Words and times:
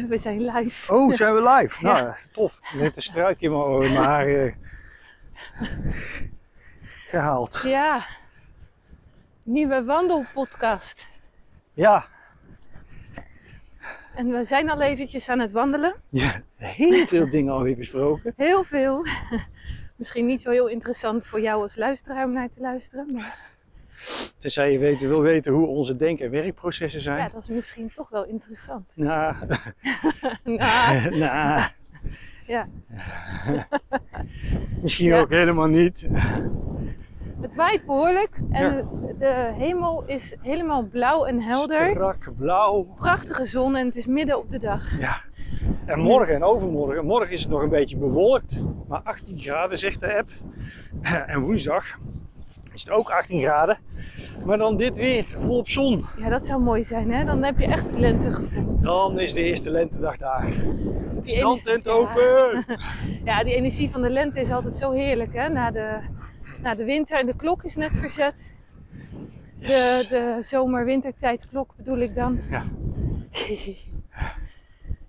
We 0.08 0.18
zijn 0.18 0.44
live. 0.44 0.94
Oh, 0.94 1.12
zijn 1.12 1.34
we 1.34 1.42
live? 1.42 1.78
Ja. 1.86 2.00
Nou, 2.00 2.14
tof. 2.32 2.60
Net 2.72 2.96
een 2.96 3.02
struik 3.02 3.40
in 3.40 3.78
mijn, 3.78 3.94
haar 3.94 4.26
eh, 4.26 4.52
gehaald. 7.08 7.62
Ja. 7.64 8.06
Nieuwe 9.42 9.84
wandelpodcast. 9.84 11.06
Ja. 11.72 12.06
En 14.14 14.30
we 14.30 14.44
zijn 14.44 14.70
al 14.70 14.80
eventjes 14.80 15.28
aan 15.28 15.38
het 15.38 15.52
wandelen. 15.52 15.94
ja, 16.08 16.42
heel 16.56 17.06
veel 17.06 17.30
dingen 17.30 17.52
alweer 17.52 17.76
besproken. 17.76 18.32
Heel 18.36 18.64
veel. 18.64 19.06
Misschien 19.96 20.26
niet 20.26 20.40
zo 20.40 20.50
heel 20.50 20.68
interessant 20.68 21.26
voor 21.26 21.40
jou 21.40 21.62
als 21.62 21.76
luisteraar 21.76 22.24
om 22.24 22.32
naar 22.32 22.48
te 22.48 22.60
luisteren. 22.60 23.12
Maar 23.12 23.49
Tenzij 24.38 24.72
je 24.72 24.78
weet, 24.78 24.98
wil 24.98 25.20
weten 25.20 25.52
hoe 25.52 25.66
onze 25.66 25.96
denk- 25.96 26.20
en 26.20 26.30
werkprocessen 26.30 27.00
zijn. 27.00 27.18
ja, 27.18 27.28
dat 27.28 27.42
is 27.42 27.48
misschien 27.48 27.90
toch 27.94 28.08
wel 28.10 28.24
interessant. 28.24 28.92
Nou, 28.96 29.34
Nou, 30.44 31.16
nou, 31.18 31.68
ja. 32.46 32.68
misschien 34.82 35.06
Ja. 35.08 35.20
ook 35.20 35.30
helemaal 35.30 35.66
niet. 35.68 36.08
Het 37.40 37.54
waait 37.54 37.86
behoorlijk 37.86 38.40
en 38.50 38.62
Ja. 38.76 38.82
de, 38.82 39.14
de 39.18 39.50
hemel 39.54 40.04
is 40.06 40.36
helemaal 40.42 40.82
blauw 40.82 41.24
en 41.24 41.40
helder. 41.40 41.90
Strak, 41.90 42.28
blauw. 42.36 42.82
Prachtige 42.82 43.44
zon 43.44 43.76
en 43.76 43.86
het 43.86 43.96
is 43.96 44.06
midden 44.06 44.38
op 44.38 44.50
de 44.50 44.58
dag. 44.58 44.98
Ja. 45.00 45.16
En 45.84 45.98
morgen 46.00 46.34
en 46.34 46.42
overmorgen, 46.44 47.04
morgen 47.04 47.30
is 47.30 47.40
het 47.40 47.50
nog 47.50 47.62
een 47.62 47.68
beetje 47.68 47.96
bewolkt, 47.96 48.56
maar 48.88 49.00
18 49.02 49.38
graden 49.38 49.78
zegt 49.78 50.00
de 50.00 50.14
app. 50.18 50.30
En 51.26 51.40
woensdag 51.40 51.98
is 52.80 52.86
het 52.86 52.94
ook 52.98 53.10
18 53.10 53.40
graden, 53.40 53.78
maar 54.44 54.58
dan 54.58 54.76
dit 54.76 54.96
weer, 54.96 55.24
volop 55.24 55.68
zon. 55.68 56.06
Ja, 56.16 56.28
dat 56.28 56.46
zou 56.46 56.60
mooi 56.62 56.84
zijn 56.84 57.10
hè. 57.12 57.24
Dan 57.24 57.42
heb 57.42 57.58
je 57.58 57.66
echt 57.66 57.86
het 57.86 57.96
lentegevoel. 57.98 58.80
Dan 58.80 59.18
is 59.20 59.32
de 59.32 59.42
eerste 59.42 59.70
lentedag 59.70 60.16
daar. 60.16 60.46
Die 61.20 61.30
Strandtent 61.36 61.86
ene- 61.86 61.94
open! 61.96 62.64
Ja, 63.24 63.44
die 63.44 63.54
energie 63.54 63.90
van 63.90 64.02
de 64.02 64.10
lente 64.10 64.40
is 64.40 64.50
altijd 64.50 64.74
zo 64.74 64.90
heerlijk 64.90 65.34
hè. 65.34 65.48
Na 65.48 65.70
de, 65.70 65.98
na 66.62 66.74
de 66.74 66.84
winter 66.84 67.18
en 67.18 67.26
de 67.26 67.36
klok 67.36 67.62
is 67.64 67.76
net 67.76 67.96
verzet. 67.96 68.52
De, 69.58 70.06
de 70.08 70.36
zomer-wintertijdklok 70.40 71.74
bedoel 71.76 71.98
ik 71.98 72.14
dan. 72.14 72.40
Ja. 72.50 72.64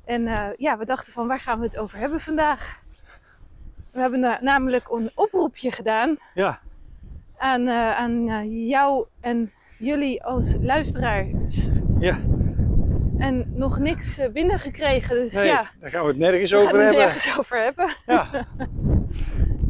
en 0.06 0.28
eh, 0.28 0.44
ja, 0.58 0.78
we 0.78 0.86
dachten 0.86 1.14
van 1.14 1.28
waar 1.28 1.40
gaan 1.40 1.60
we 1.60 1.66
het 1.66 1.78
over 1.78 1.98
hebben 1.98 2.20
vandaag? 2.22 2.80
We 3.92 4.00
hebben 4.00 4.20
na- 4.20 4.40
namelijk 4.42 4.90
een 4.90 5.12
oproepje 5.16 5.72
gedaan 5.72 6.18
Ja, 6.34 6.60
aan, 7.42 7.68
eh, 7.68 7.96
aan 7.98 8.30
eh, 8.30 8.68
jou 8.70 9.06
en 9.20 9.52
jullie 9.78 10.24
als 10.24 10.56
luisteraars. 10.60 11.70
ja. 12.00 12.20
En 13.18 13.52
nog 13.54 13.80
niks 13.80 14.18
eh, 14.18 14.30
binnengekregen. 14.32 15.16
Dus 15.16 15.34
Nee, 15.34 15.46
ja, 15.46 15.70
daar 15.80 15.90
gaan 15.90 16.02
we 16.02 16.08
het 16.08 16.18
nergens 16.18 16.54
over 16.54 16.68
het 16.68 16.78
hebben. 16.78 16.98
nergens 17.00 17.38
over 17.40 17.64
hebben. 17.64 17.90
Ja. 18.06 18.30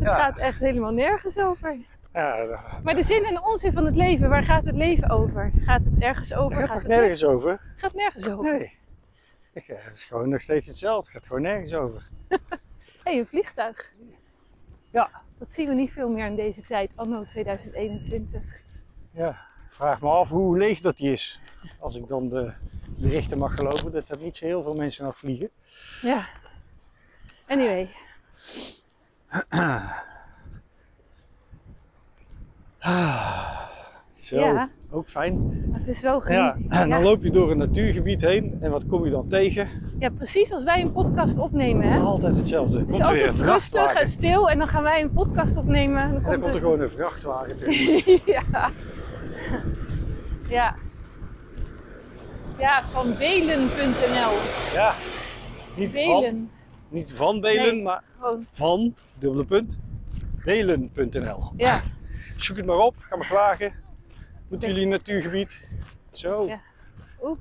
Het 0.01 0.09
Ja. 0.09 0.15
gaat 0.15 0.37
echt 0.37 0.59
helemaal 0.59 0.91
nergens 0.93 1.37
over. 1.39 1.77
Ja, 2.13 2.45
daar 2.45 2.79
Maar 2.83 2.95
de 2.95 3.03
zin 3.03 3.23
en 3.25 3.33
de 3.33 3.41
onzin 3.43 3.73
van 3.73 3.85
het 3.85 3.95
leven, 3.95 4.29
waar 4.29 4.43
gaat 4.43 4.65
het 4.65 4.75
leven 4.75 5.09
over? 5.09 5.51
Gaat 5.65 5.83
het 5.83 5.93
ergens 5.99 6.33
over? 6.33 6.57
gaat 6.57 6.67
gaat 6.69 6.81
het 6.81 6.87
nergens 6.91 7.23
over? 7.25 7.61
Gaat 7.75 7.93
nergens 7.93 8.29
over. 8.29 8.43
Nee. 8.53 8.77
Ik, 9.53 9.65
het 9.67 9.95
is 9.95 10.05
gewoon 10.05 10.29
nog 10.29 10.41
steeds 10.41 10.67
hetzelfde. 10.67 11.05
Het 11.11 11.11
gaat 11.19 11.27
gewoon 11.27 11.41
nergens 11.41 11.73
over. 11.73 12.07
Hé, 12.27 12.37
hey, 13.03 13.19
een 13.19 13.27
vliegtuig. 13.27 13.91
Ja. 14.91 15.09
Dat 15.41 15.53
zien 15.53 15.67
we 15.67 15.73
niet 15.73 15.91
veel 15.91 16.09
meer 16.09 16.25
in 16.25 16.35
deze 16.35 16.61
tijd, 16.61 16.91
anno 16.95 17.25
2021. 17.25 18.43
Ja, 19.11 19.45
vraag 19.69 20.01
me 20.01 20.09
af 20.09 20.29
hoe 20.29 20.57
leeg 20.57 20.81
dat 20.81 20.97
die 20.97 21.11
is. 21.11 21.39
Als 21.79 21.95
ik 21.95 22.07
dan 22.07 22.29
de 22.29 22.51
berichten 22.97 23.37
mag 23.37 23.55
geloven 23.55 23.91
dat 23.91 24.09
er 24.09 24.17
niet 24.17 24.37
zo 24.37 24.45
heel 24.45 24.61
veel 24.61 24.73
mensen 24.73 25.05
nog 25.05 25.17
vliegen. 25.17 25.49
Ja. 26.01 26.25
Anyway, 27.47 27.89
Zo, 34.31 34.39
Ja. 34.39 34.69
ook 34.91 35.07
fijn. 35.07 35.63
het 35.71 35.87
is 35.87 36.01
wel 36.01 36.31
Ja, 36.31 36.51
geniet. 36.51 36.71
en 36.71 36.89
dan 36.89 36.99
ja. 36.99 37.01
loop 37.01 37.23
je 37.23 37.31
door 37.31 37.51
een 37.51 37.57
natuurgebied 37.57 38.21
heen 38.21 38.57
en 38.61 38.71
wat 38.71 38.87
kom 38.87 39.05
je 39.05 39.11
dan 39.11 39.27
tegen? 39.27 39.67
ja, 39.99 40.09
precies 40.09 40.51
als 40.53 40.63
wij 40.63 40.81
een 40.81 40.91
podcast 40.91 41.37
opnemen. 41.37 41.91
Hè? 41.91 41.99
Altijd 41.99 42.37
hetzelfde. 42.37 42.79
Het 42.79 42.87
is 42.89 42.95
Komt 42.95 43.07
altijd 43.07 43.39
rustig 43.39 43.93
en 43.93 44.07
stil 44.07 44.49
en 44.49 44.57
dan 44.57 44.67
gaan 44.67 44.83
wij 44.83 45.01
een 45.01 45.11
podcast 45.11 45.57
opnemen. 45.57 46.01
En 46.01 46.07
dan 46.13 46.15
En 46.15 46.21
komt, 46.23 46.31
dan 46.31 46.41
komt 46.41 46.53
er 46.53 46.59
gewoon 46.59 46.79
een 46.81 46.89
vrachtwagen 46.89 47.57
tegen. 47.57 48.19
ja. 48.33 48.69
ja. 50.49 50.75
Ja, 52.57 52.83
van 52.87 53.15
belen.nl. 53.17 54.33
Ja, 54.73 54.93
niet 55.75 55.91
van, 55.91 56.19
Belen. 56.21 56.49
niet 56.89 57.13
van 57.13 57.39
Belen, 57.41 57.73
Nee. 57.73 57.83
maar 57.83 58.03
Gewoon, 58.19 58.45
van, 58.51 58.95
dubbele 59.19 59.45
punt, 59.45 59.79
belen.nl. 60.43 61.51
ja. 61.57 61.81
Zoek 62.37 62.57
het 62.57 62.65
maar 62.65 62.77
op, 62.77 62.95
ga 62.99 63.15
maar 63.15 63.27
klagen. 63.27 63.73
Moeten 64.51 64.69
jullie 64.69 64.87
natuurgebied? 64.87 65.67
Zo. 66.11 66.45
Ja. 66.45 66.61
Oeh. 67.21 67.37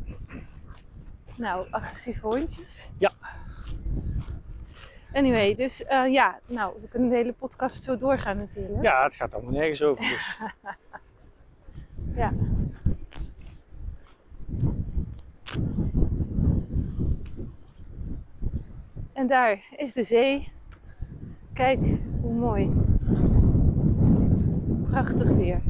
Nou, 1.37 1.67
agressieve 1.71 2.27
hondjes. 2.27 2.91
Ja. 2.99 3.13
Anyway, 5.13 5.55
dus 5.55 5.85
eh, 5.85 6.13
ja, 6.13 6.39
nou, 6.47 6.75
we 6.81 6.89
kunnen 6.89 7.09
de 7.09 7.17
hele 7.17 7.33
podcast 7.33 7.83
zo 7.83 7.99
doorgaan 7.99 8.37
natuurlijk. 8.37 8.83
Ja, 8.83 9.03
het 9.03 9.15
gaat 9.15 9.35
allemaal 9.35 9.53
nergens 9.53 9.83
over. 9.83 10.05
Dus. 10.05 10.37
Ja. 12.15 12.33
En 19.13 19.27
daar 19.27 19.65
is 19.77 19.93
de 19.93 20.05
zee. 20.05 20.53
Kijk 21.53 21.81
hoe 22.21 22.33
mooi. 22.33 22.71
Prachtig 24.91 25.29
weer. 25.29 25.61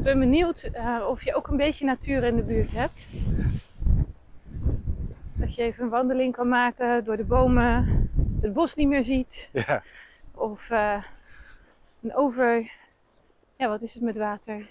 Ik 0.00 0.06
ben 0.06 0.18
benieuwd 0.18 0.62
eh, 0.62 1.06
of 1.08 1.24
je 1.24 1.34
ook 1.34 1.48
een 1.48 1.56
beetje 1.56 1.84
natuur 1.84 2.24
in 2.24 2.36
de 2.36 2.42
buurt 2.42 2.72
hebt. 2.72 3.06
Dat 5.34 5.54
je 5.54 5.62
even 5.62 5.84
een 5.84 5.90
wandeling 5.90 6.34
kan 6.34 6.48
maken 6.48 7.04
door 7.04 7.16
de 7.16 7.24
bomen, 7.24 8.10
het 8.40 8.52
bos 8.52 8.74
niet 8.74 8.88
meer 8.88 9.04
ziet. 9.04 9.50
Ja. 9.52 9.82
Of 10.34 10.70
eh, 10.70 11.04
een 12.02 12.14
over. 12.14 12.72
Ja, 13.56 13.68
wat 13.68 13.82
is 13.82 13.94
het 13.94 14.02
met 14.02 14.16
water? 14.16 14.70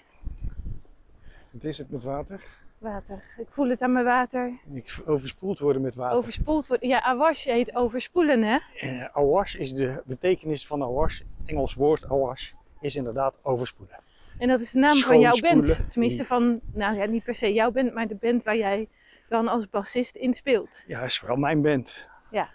Wat 1.50 1.64
is 1.64 1.78
het 1.78 1.90
met 1.90 2.04
water? 2.04 2.44
Water. 2.78 3.22
Ik 3.38 3.48
voel 3.50 3.68
het 3.68 3.82
aan 3.82 3.92
mijn 3.92 4.04
water. 4.04 4.58
Ik 4.72 4.98
overspoeld 5.06 5.58
worden 5.58 5.82
met 5.82 5.94
water. 5.94 6.18
Overspoeld 6.18 6.66
worden. 6.66 6.88
Ja, 6.88 7.02
awash 7.02 7.44
heet 7.44 7.74
overspoelen, 7.74 8.42
hè? 8.42 8.58
Eh, 8.80 9.04
awash 9.12 9.54
is 9.54 9.72
de 9.72 10.02
betekenis 10.06 10.66
van 10.66 10.82
awash. 10.82 11.20
Engels 11.44 11.74
woord 11.74 12.04
awash 12.04 12.52
is 12.80 12.96
inderdaad 12.96 13.34
overspoelen. 13.42 14.08
En 14.40 14.48
dat 14.48 14.60
is 14.60 14.70
de 14.70 14.78
naam 14.78 14.96
van 14.96 15.20
jouw 15.20 15.38
band. 15.40 15.78
Tenminste 15.90 16.24
van, 16.24 16.60
nou 16.72 16.96
ja, 16.96 17.04
niet 17.04 17.24
per 17.24 17.34
se 17.34 17.52
jouw 17.52 17.70
band, 17.70 17.94
maar 17.94 18.06
de 18.08 18.14
band 18.14 18.42
waar 18.42 18.56
jij 18.56 18.88
dan 19.28 19.48
als 19.48 19.68
bassist 19.70 20.16
in 20.16 20.34
speelt. 20.34 20.82
Ja, 20.86 21.00
is 21.02 21.20
wel 21.20 21.36
mijn 21.36 21.62
band. 21.62 22.08
Ja. 22.30 22.48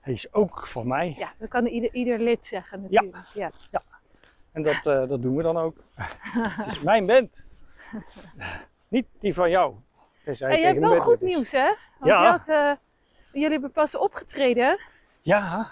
Hij 0.00 0.12
is 0.12 0.32
ook 0.32 0.66
van 0.66 0.86
mij. 0.88 1.14
Ja, 1.18 1.32
dat 1.38 1.48
kan 1.48 1.66
ieder, 1.66 1.94
ieder 1.94 2.18
lid 2.20 2.46
zeggen 2.46 2.82
natuurlijk. 2.82 3.16
Ja. 3.34 3.50
En 4.52 4.62
dat, 4.62 4.74
eh, 4.86 5.08
dat 5.08 5.22
doen 5.22 5.36
we 5.36 5.42
dan 5.42 5.56
ook. 5.56 5.76
het 6.56 6.66
is 6.66 6.80
mijn 6.82 7.06
band. 7.06 7.46
Niet 8.88 9.06
die 9.20 9.34
van 9.34 9.50
jou. 9.50 9.74
Tenzij 10.24 10.46
Hey, 10.48 10.56
je 10.56 10.62
jij 10.62 10.72
hebt 10.72 10.86
wel 10.86 10.98
goed 10.98 11.22
is. 11.22 11.34
nieuws, 11.34 11.52
hè? 11.52 11.64
Want 11.98 12.10
Ja. 12.10 12.30
had, 12.30 12.48
eh, 12.48 12.72
jullie 13.32 13.50
hebben 13.50 13.72
pas 13.72 13.96
opgetreden 13.96 14.78
Ja, 15.20 15.66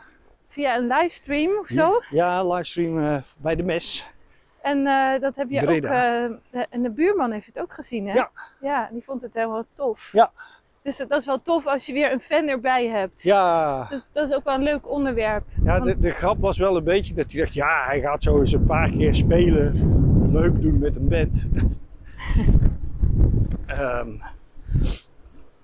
via 0.49 0.77
een 0.77 0.87
livestream 0.87 1.59
of 1.59 1.67
zo. 1.69 2.01
ja 2.11 2.45
livestream 2.53 2.99
eh, 3.05 3.23
bij 3.39 3.55
de 3.57 3.63
mes. 3.63 4.09
En 4.65 4.87
eh, 4.87 5.21
dat 5.21 5.37
heb 5.37 5.51
je 5.51 5.65
Breda. 5.65 5.89
ook. 5.89 6.31
eh, 6.31 6.37
de- 6.51 6.67
en 6.71 6.83
de 6.83 6.91
buurman 6.91 7.31
heeft 7.31 7.47
het 7.47 7.61
ook 7.61 7.73
gezien, 7.75 8.07
hè? 8.09 8.15
Ja. 8.15 8.31
Ja, 8.61 8.89
die 8.93 9.03
vond 9.03 9.23
het 9.23 9.35
helemaal 9.35 9.65
tof. 9.75 10.09
Ja. 10.13 10.31
Dus 10.83 10.97
dat 10.97 11.11
is 11.13 11.27
wel 11.27 11.43
tof 11.43 11.67
als 11.67 11.87
je 11.87 11.93
weer 11.93 12.13
een 12.13 12.21
fan 12.21 12.49
erbij 12.49 12.89
hebt. 12.89 13.23
Ja, 13.23 13.87
Dus 13.91 14.09
dat 14.13 14.29
is 14.31 14.37
ook 14.37 14.45
wel 14.45 14.55
een 14.55 14.63
leuk 14.63 14.91
onderwerp. 14.91 15.45
ja 15.65 15.73
Want- 15.79 15.85
de, 15.85 15.99
de 15.99 16.11
grap 16.11 16.41
was 16.41 16.59
wel 16.59 16.77
een 16.77 16.85
beetje 16.85 17.15
dat 17.15 17.33
hij 17.33 17.41
dacht, 17.41 17.55
ja, 17.55 17.85
hij 17.87 18.01
gaat 18.01 18.23
zo 18.23 18.39
eens 18.39 18.53
een 18.53 18.67
paar 18.67 18.91
keer 18.91 19.15
spelen. 19.15 19.93
Leuk 20.33 20.63
doen 20.63 20.79
met 20.79 20.97
een 20.97 21.09
band. 21.09 21.49
Ehm, 23.67 24.09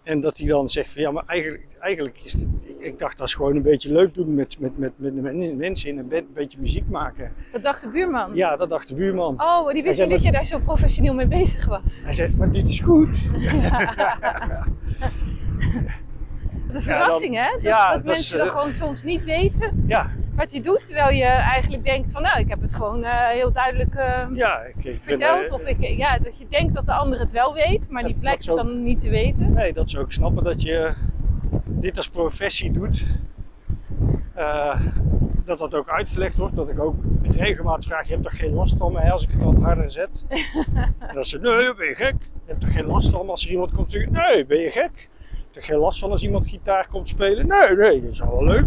en 0.02 0.20
dat 0.20 0.38
hij 0.38 0.46
dan 0.48 0.68
zegt 0.68 0.92
van 0.92 1.02
ja, 1.02 1.10
maar 1.10 1.22
eigenlijk, 1.26 1.62
eigenlijk 1.80 2.20
is 2.22 2.32
het, 2.32 2.46
ik, 2.62 2.76
ik 2.78 2.98
dacht 2.98 3.18
dat 3.18 3.26
is 3.26 3.34
gewoon 3.34 3.56
een 3.56 3.62
beetje 3.62 3.92
leuk 3.92 4.14
doen 4.14 4.34
met, 4.34 4.56
met, 4.58 4.78
met, 4.78 4.92
met 4.96 5.14
de 5.14 5.20
men- 5.20 5.56
mensen 5.56 5.88
in 5.88 5.98
een 5.98 6.08
band, 6.08 6.22
een 6.22 6.32
beetje 6.34 6.58
muziek 6.60 6.88
maken. 6.88 7.32
Dat 7.52 7.62
dacht 7.62 7.82
de 7.82 7.88
buurman. 7.88 8.34
Ja, 8.34 8.56
dat 8.56 8.68
dacht 8.70 8.88
de 8.88 8.94
buurman. 8.94 9.34
Oh, 9.42 9.72
die 9.72 9.82
wist 9.82 10.00
niet 10.00 10.10
dat 10.10 10.22
je 10.22 10.32
daar 10.32 10.46
zo 10.46 10.58
professioneel 10.58 11.14
mee 11.14 11.26
bezig 11.26 11.66
was. 11.66 12.00
Hij 12.04 12.12
zei, 12.14 12.34
maar 12.36 12.50
dit 12.50 12.68
is 12.68 12.80
goed. 12.80 13.08
De 16.72 16.80
verrassing, 16.80 17.34
hè? 17.34 17.50
Dat, 17.52 17.62
ja, 17.62 17.84
dat 17.92 18.04
dat 18.04 18.14
mensen 18.14 18.38
dan 18.38 18.46
eh, 18.46 18.52
gewoon 18.52 18.72
soms 18.72 19.02
niet 19.02 19.24
weten 19.24 19.84
Ja, 19.86 20.10
wat 20.40 20.52
je 20.52 20.60
doet. 20.60 20.84
Terwijl 20.84 21.16
je 21.16 21.24
eigenlijk 21.24 21.84
denkt 21.84 22.10
van, 22.10 22.22
nou, 22.22 22.38
ik 22.38 22.48
heb 22.48 22.60
het 22.60 22.74
gewoon 22.74 23.04
eh, 23.04 23.28
heel 23.28 23.52
duidelijk 23.52 23.94
eh, 23.94 24.26
ja 24.34 24.60
ik, 24.60 24.84
ik 24.84 25.02
verteld. 25.02 25.48
eh, 25.48 25.52
of 25.52 25.66
ik, 25.66 25.80
ja, 25.80 26.18
dat 26.18 26.38
je 26.38 26.46
denkt 26.46 26.74
dat 26.74 26.86
de 26.86 26.92
ander 26.92 27.18
het 27.18 27.32
wel 27.32 27.54
weet, 27.54 27.90
maar 27.90 28.02
die 28.02 28.14
blijkt 28.14 28.46
het 28.46 28.56
dan 28.56 28.82
niet 28.82 29.00
te 29.00 29.10
weten. 29.10 29.52
Nee, 29.52 29.72
dat 29.72 29.90
ze 29.90 29.98
ook 29.98 30.12
snappen 30.12 30.44
dat 30.44 30.62
je 30.62 30.92
dit 31.66 31.96
als 31.96 32.08
professie 32.08 32.72
doet, 32.72 33.06
dat 35.44 35.58
dat 35.58 35.74
ook 35.74 35.88
uitgelegd 35.88 36.36
wordt. 36.36 36.56
Dat 36.56 36.68
ik 36.68 36.80
ook 36.80 36.94
met 37.22 37.34
regelmaat 37.34 37.84
vraag, 37.84 38.06
je 38.06 38.12
hebt 38.12 38.24
toch 38.24 38.36
geen 38.36 38.52
last 38.52 38.76
van 38.76 38.92
mij 38.92 39.10
als 39.12 39.22
ik 39.24 39.30
het 39.30 39.42
wat 39.42 39.62
harder 39.62 39.90
zet? 39.90 40.26
dat 41.14 41.26
ze, 41.26 41.38
nee, 41.38 41.74
ben 41.74 41.86
je 41.86 41.94
gek? 41.94 42.14
Je 42.20 42.56
hebt 42.56 42.60
toch 42.60 42.72
geen 42.72 42.86
last 42.86 43.10
van 43.10 43.30
als 43.30 43.44
er 43.44 43.50
iemand 43.50 43.72
komt 43.72 43.90
zeggen, 43.90 44.12
nee, 44.12 44.46
ben 44.46 44.58
je 44.58 44.70
gek? 44.70 45.08
Je 45.18 45.36
hebt 45.36 45.52
toch 45.52 45.64
geen 45.64 45.78
last 45.78 45.98
van 45.98 46.10
als 46.10 46.22
iemand 46.22 46.46
gitaar 46.46 46.88
komt 46.88 47.08
spelen? 47.08 47.46
Nee, 47.46 47.76
nee, 47.76 48.00
dat 48.00 48.10
is 48.10 48.20
wel 48.20 48.44
leuk. 48.44 48.66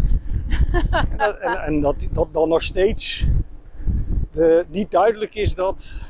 En 0.81 1.17
dat, 1.17 1.37
en, 1.39 1.57
en 1.63 1.81
dat, 1.81 1.95
dat 2.11 2.33
dan 2.33 2.49
nog 2.49 2.63
steeds 2.63 3.25
de, 4.31 4.65
niet 4.69 4.91
duidelijk 4.91 5.35
is 5.35 5.55
dat... 5.55 6.05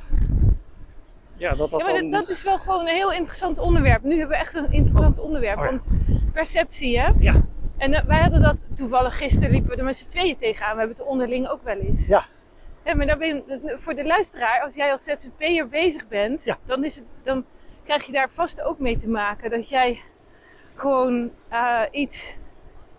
Ja, 1.35 1.55
dat 1.55 1.71
dat 1.71 1.79
Ja, 1.79 1.85
maar 1.91 2.01
dan... 2.01 2.11
dat, 2.11 2.29
is 2.29 2.43
wel 2.43 2.59
gewoon 2.59 2.79
een 2.81 2.95
heel 2.95 3.11
interessant 3.11 3.57
onderwerp. 3.57 4.03
Nu 4.03 4.09
hebben 4.09 4.37
we 4.37 4.41
echt 4.43 4.53
een 4.53 4.71
interessant 4.71 5.19
onderwerp. 5.19 5.57
Oh 5.57 5.63
ja. 5.63 5.69
Want 5.69 5.87
perceptie, 6.33 6.99
hè? 6.99 7.11
Ja, 7.19 7.41
En 7.77 7.93
eh, 7.93 8.03
wij 8.05 8.19
hadden 8.19 8.41
dat 8.41 8.69
toevallig 8.75 9.17
gisteren, 9.17 9.51
liepen 9.51 9.69
we 9.69 9.75
er 9.75 9.83
met 9.83 9.97
z'n 9.97 10.07
tweeën 10.07 10.35
tegenaan. 10.35 10.73
We 10.73 10.79
hebben 10.79 10.97
het 10.97 11.05
onderling 11.05 11.47
ook 11.47 11.63
wel 11.63 11.77
eens. 11.77 12.07
ja, 12.07 12.25
Ja, 12.85 12.95
maar 12.95 13.05
dan 13.05 13.17
ben 13.17 13.27
je, 13.27 13.75
voor 13.77 13.95
de 13.95 14.05
luisteraar, 14.05 14.61
als 14.61 14.75
jij 14.75 14.91
als 14.91 15.03
ZZP'er 15.03 15.67
bezig 15.67 16.07
bent, 16.07 16.43
Ja. 16.43 16.57
dan, 16.65 16.83
is 16.83 16.95
het, 16.95 17.05
dan 17.23 17.45
krijg 17.83 18.03
je 18.05 18.11
daar 18.11 18.29
vast 18.29 18.61
ook 18.61 18.79
mee 18.79 18.97
te 18.97 19.09
maken. 19.09 19.49
Dat 19.49 19.69
jij 19.69 20.01
gewoon 20.75 21.31
eh, 21.49 21.81
iets 21.91 22.37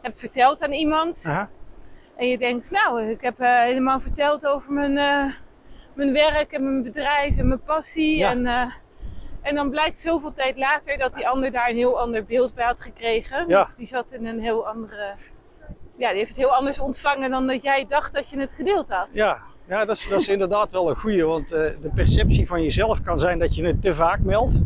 hebt 0.05 0.19
verteld 0.19 0.63
aan 0.63 0.73
iemand. 0.73 1.25
aha, 1.27 1.49
En 2.17 2.29
je 2.29 2.39
denkt, 2.39 2.71
nou, 2.71 3.03
ik 3.03 3.21
heb 3.21 3.41
eh, 3.41 3.61
helemaal 3.61 4.01
verteld 4.01 4.47
over 4.47 4.73
mijn, 4.73 4.99
eh, 4.99 5.35
mijn 5.93 6.13
werk 6.13 6.53
en 6.53 6.63
mijn 6.63 6.83
bedrijf 6.83 7.39
en 7.39 7.49
mijn 7.49 7.63
passie. 7.63 8.17
Ja. 8.17 8.31
En, 8.31 8.47
eh, 8.47 8.73
en 9.43 9.55
dan 9.55 9.71
blijkt 9.71 10.01
zoveel 10.01 10.33
tijd 10.33 10.57
later 10.57 10.99
dat 10.99 11.15
die 11.15 11.29
ander 11.29 11.51
daar 11.51 11.69
een 11.69 11.77
heel 11.77 12.01
ander 12.01 12.25
beeld 12.25 12.55
bij 12.55 12.65
had 12.65 12.81
gekregen. 12.81 13.49
Ja. 13.49 13.65
Dus 13.65 13.75
die 13.75 13.87
zat 13.87 14.13
in 14.13 14.27
een 14.27 14.41
heel 14.41 14.67
andere... 14.67 15.15
Ja, 15.97 16.09
die 16.09 16.19
heeft 16.19 16.29
het 16.29 16.39
heel 16.39 16.55
anders 16.55 16.79
ontvangen 16.79 17.31
dan 17.31 17.47
dat 17.47 17.63
jij 17.63 17.87
dacht 17.89 18.13
dat 18.13 18.31
je 18.31 18.39
het 18.39 18.53
gedeeld 18.53 18.89
had. 18.89 19.09
Ja, 19.13 19.43
ja 19.69 19.85
dat, 19.85 19.97
is, 19.97 20.09
dat 20.09 20.21
is 20.21 20.29
inderdaad 20.29 20.71
wel 20.71 20.91
een 20.91 20.97
goeie. 20.97 21.25
Want 21.25 21.49
de 21.49 21.91
perceptie 21.95 22.47
van 22.47 22.63
jezelf 22.63 23.03
kan 23.03 23.19
zijn 23.19 23.39
dat 23.39 23.55
je 23.55 23.67
het 23.67 23.83
te 23.83 23.95
vaak 23.95 24.19
meldt. 24.21 24.61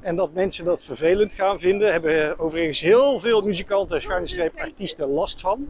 En 0.00 0.16
dat 0.16 0.32
mensen 0.32 0.64
dat 0.64 0.82
vervelend 0.82 1.32
gaan 1.32 1.58
vinden. 1.58 1.92
Hebben 1.92 2.38
overigens 2.38 2.80
heel 2.80 3.18
veel 3.18 3.42
muzikanten, 3.42 4.02
streep 4.28 4.58
artiesten 4.58 5.08
last 5.08 5.40
van. 5.40 5.66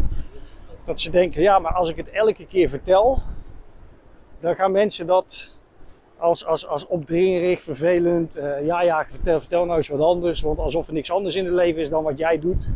Dat 0.85 1.01
ze 1.01 1.11
denken, 1.11 1.43
ja, 1.43 1.59
maar 1.59 1.73
als 1.73 1.89
ik 1.89 1.97
het 1.97 2.11
elke 2.11 2.47
keer 2.47 2.69
vertel, 2.69 3.19
dan 4.41 4.55
gaan 4.55 4.73
mensen 4.73 5.07
dat 5.07 5.59
als, 6.17 6.47
als, 6.47 6.67
als 6.67 6.87
opdringerig, 6.87 7.61
vervelend. 7.61 8.37
eh, 8.37 8.67
ja, 8.67 8.83
ja, 8.83 9.07
vertel, 9.11 9.41
vertel 9.41 9.65
nou 9.65 9.77
eens 9.77 9.89
wat 9.89 10.01
anders. 10.01 10.41
Want 10.41 10.59
alsof 10.59 10.87
er 10.87 10.93
niks 10.93 11.11
anders 11.11 11.37
in 11.37 11.45
het 11.45 11.55
leven 11.55 11.81
is 11.81 11.91
dan 11.91 12.05
wat 12.05 12.19
jij 12.19 12.39
doet. 12.39 12.69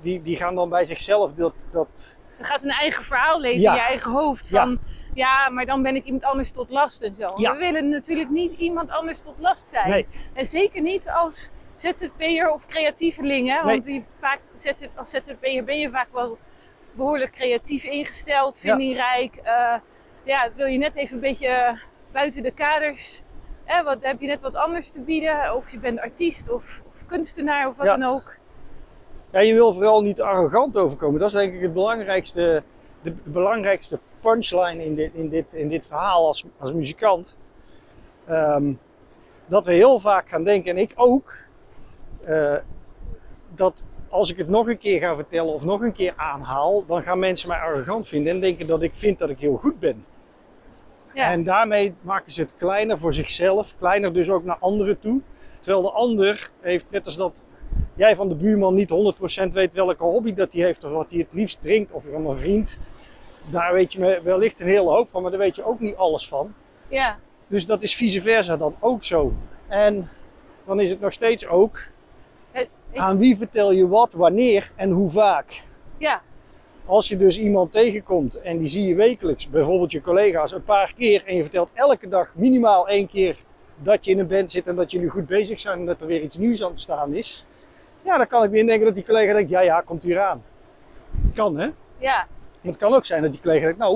Die, 0.00 0.22
die 0.22 0.36
gaan 0.36 0.54
dan 0.54 0.68
bij 0.68 0.84
zichzelf 0.84 1.32
dat, 1.32 1.54
dat 1.70 2.15
gaat 2.44 2.62
een 2.64 2.70
eigen 2.70 3.04
verhaal 3.04 3.40
leven 3.40 3.60
Ja. 3.60 3.70
in 3.70 3.76
je 3.76 3.82
eigen 3.82 4.10
hoofd. 4.10 4.48
Ja. 4.48 4.62
Van 4.62 4.78
ja. 5.14 5.48
maar 5.48 5.66
dan 5.66 5.82
ben 5.82 5.96
ik 5.96 6.04
iemand 6.04 6.24
anders 6.24 6.50
tot 6.50 6.70
last 6.70 7.02
en 7.02 7.14
zo. 7.14 7.32
Ja. 7.36 7.52
We 7.52 7.58
willen 7.58 7.88
natuurlijk 7.88 8.30
niet 8.30 8.58
iemand 8.58 8.90
anders 8.90 9.20
tot 9.20 9.34
last 9.38 9.68
zijn. 9.68 9.90
Nee. 9.90 10.06
En 10.34 10.46
zeker 10.46 10.82
niet 10.82 11.08
als 11.08 11.50
ZZP'er 11.76 12.50
of 12.50 12.66
creatieveling. 12.66 13.48
Hè? 13.48 13.62
Want 13.62 13.84
die 13.84 14.04
vaak, 14.18 14.40
ZZ 14.54 14.72
als 14.94 15.10
ZZP'er 15.10 15.64
ben 15.64 15.78
je 15.78 15.90
vaak 15.90 16.08
wel 16.12 16.38
behoorlijk 16.92 17.32
creatief 17.32 17.84
ingesteld, 17.84 18.58
vindingrijk. 18.58 19.36
Eh, 19.36 19.74
ja, 20.22 20.48
wil 20.56 20.66
je 20.66 20.78
net 20.78 20.96
even 20.96 21.14
een 21.14 21.20
beetje 21.20 21.78
buiten 22.12 22.42
de 22.42 22.50
kaders. 22.50 23.22
Hè? 23.64 23.82
Wat, 23.82 23.98
heb 24.00 24.20
je 24.20 24.26
net 24.26 24.40
wat 24.40 24.54
anders 24.54 24.90
te 24.90 25.00
bieden? 25.00 25.54
Of 25.54 25.70
je 25.70 25.78
bent 25.78 26.00
artiest 26.00 26.50
of, 26.50 26.82
of 26.86 27.06
kunstenaar 27.06 27.68
of 27.68 27.76
wat 27.76 27.86
dan 27.86 28.02
ook. 28.02 28.36
Ja, 29.36 29.42
je 29.42 29.54
wil 29.54 29.72
vooral 29.72 30.02
niet 30.02 30.20
arrogant 30.20 30.76
overkomen. 30.76 31.20
Dat 31.20 31.28
is 31.28 31.34
denk 31.34 31.54
ik 31.54 31.60
het 31.60 31.72
belangrijkste, 31.72 32.62
de 33.02 33.14
belangrijkste 33.22 33.98
punchline 34.20 34.84
in 34.84 34.94
dit, 34.94 35.14
in 35.14 35.28
dit, 35.28 35.52
in 35.52 35.68
dit 35.68 35.86
verhaal 35.86 36.26
als, 36.26 36.44
als 36.58 36.72
muzikant. 36.72 37.38
Ehm, 38.26 38.72
dat 39.46 39.66
we 39.66 39.72
heel 39.72 40.00
vaak 40.00 40.28
gaan 40.28 40.44
denken, 40.44 40.70
en 40.70 40.78
ik 40.78 40.92
ook, 40.94 41.34
eh, 42.24 42.56
dat 43.54 43.84
als 44.08 44.30
ik 44.30 44.36
het 44.36 44.48
nog 44.48 44.68
een 44.68 44.78
keer 44.78 45.00
ga 45.00 45.14
vertellen 45.14 45.52
of 45.52 45.64
nog 45.64 45.80
een 45.80 45.92
keer 45.92 46.14
aanhaal, 46.16 46.86
dan 46.86 47.02
gaan 47.02 47.18
mensen 47.18 47.48
mij 47.48 47.58
arrogant 47.58 48.08
vinden 48.08 48.32
en 48.32 48.40
denken 48.40 48.66
dat 48.66 48.82
ik 48.82 48.94
vind 48.94 49.18
dat 49.18 49.30
ik 49.30 49.40
heel 49.40 49.56
goed 49.56 49.78
ben. 49.78 50.04
Ja. 51.14 51.30
En 51.30 51.42
daarmee 51.42 51.94
maken 52.00 52.32
ze 52.32 52.40
het 52.40 52.52
kleiner 52.56 52.98
voor 52.98 53.12
zichzelf, 53.12 53.74
kleiner 53.78 54.12
dus 54.12 54.30
ook 54.30 54.44
naar 54.44 54.58
anderen 54.58 54.98
toe. 54.98 55.20
Terwijl 55.60 55.82
de 55.82 55.92
ander 55.92 56.50
heeft, 56.60 56.86
net 56.90 57.04
als 57.04 57.16
dat 57.16 57.44
jij 57.94 58.16
van 58.16 58.28
de 58.28 58.34
buurman 58.34 58.74
niet 58.74 59.14
100% 59.48 59.52
weet 59.52 59.72
welke 59.72 60.04
hobby 60.04 60.34
dat 60.34 60.52
hij 60.52 60.62
heeft 60.62 60.84
of 60.84 60.90
wat 60.90 61.10
hij 61.10 61.18
het 61.18 61.32
liefst 61.32 61.58
drinkt 61.62 61.92
of 61.92 62.04
van 62.12 62.26
een 62.26 62.36
vriend. 62.36 62.76
Daar 63.50 63.72
weet 63.72 63.92
je 63.92 64.20
wellicht 64.24 64.60
een 64.60 64.66
hele 64.66 64.90
hoop 64.90 65.10
van, 65.10 65.22
maar 65.22 65.30
daar 65.30 65.40
weet 65.40 65.56
je 65.56 65.64
ook 65.64 65.80
niet 65.80 65.96
alles 65.96 66.28
van. 66.28 66.54
ja. 66.88 67.18
Dus 67.48 67.66
dat 67.66 67.82
is 67.82 67.94
vice 67.94 68.22
versa 68.22 68.56
dan 68.56 68.76
ook 68.80 69.04
zo. 69.04 69.32
En 69.68 70.08
dan 70.64 70.80
is 70.80 70.90
het 70.90 71.00
nog 71.00 71.12
steeds 71.12 71.46
ook 71.46 71.80
aan 72.94 73.18
wie 73.18 73.36
vertel 73.36 73.72
je 73.72 73.88
wat, 73.88 74.12
wanneer 74.12 74.70
en 74.76 74.90
hoe 74.90 75.10
vaak. 75.10 75.62
ja. 75.98 76.22
Als 76.84 77.08
je 77.08 77.16
dus 77.16 77.38
iemand 77.38 77.72
tegenkomt 77.72 78.40
en 78.40 78.58
die 78.58 78.68
zie 78.68 78.86
je 78.86 78.94
wekelijks, 78.94 79.48
bijvoorbeeld 79.48 79.92
je 79.92 80.00
collega's, 80.00 80.52
een 80.52 80.64
paar 80.64 80.94
keer 80.96 81.22
en 81.26 81.36
je 81.36 81.42
vertelt 81.42 81.70
elke 81.74 82.08
dag 82.08 82.34
minimaal 82.34 82.88
één 82.88 83.06
keer 83.08 83.36
dat 83.82 84.04
je 84.04 84.10
in 84.10 84.18
een 84.18 84.26
band 84.26 84.50
zit 84.50 84.66
en 84.68 84.76
dat 84.76 84.90
jullie 84.90 85.08
goed 85.08 85.26
bezig 85.26 85.60
zijn 85.60 85.78
en 85.78 85.86
dat 85.86 86.00
er 86.00 86.06
weer 86.06 86.22
iets 86.22 86.36
nieuws 86.38 86.64
aan 86.64 86.70
het 86.70 86.80
staan 86.80 87.14
is. 87.14 87.46
Ja, 88.06 88.16
dan 88.16 88.26
kan 88.26 88.44
ik 88.44 88.50
me 88.50 88.58
indenken 88.58 88.84
dat 88.84 88.94
die 88.94 89.04
collega 89.04 89.32
denkt, 89.32 89.50
ja 89.50 89.60
ja, 89.60 89.80
komt 89.80 90.02
hier 90.02 90.20
aan. 90.20 90.44
Kan 91.34 91.58
hè? 91.58 91.70
ja. 91.98 92.26
Maar 92.62 92.72
het 92.72 92.76
kan 92.76 92.94
ook 92.94 93.04
zijn 93.04 93.22
dat 93.22 93.32
die 93.32 93.40
collega 93.40 93.64
denkt, 93.64 93.78
nou, 93.78 93.94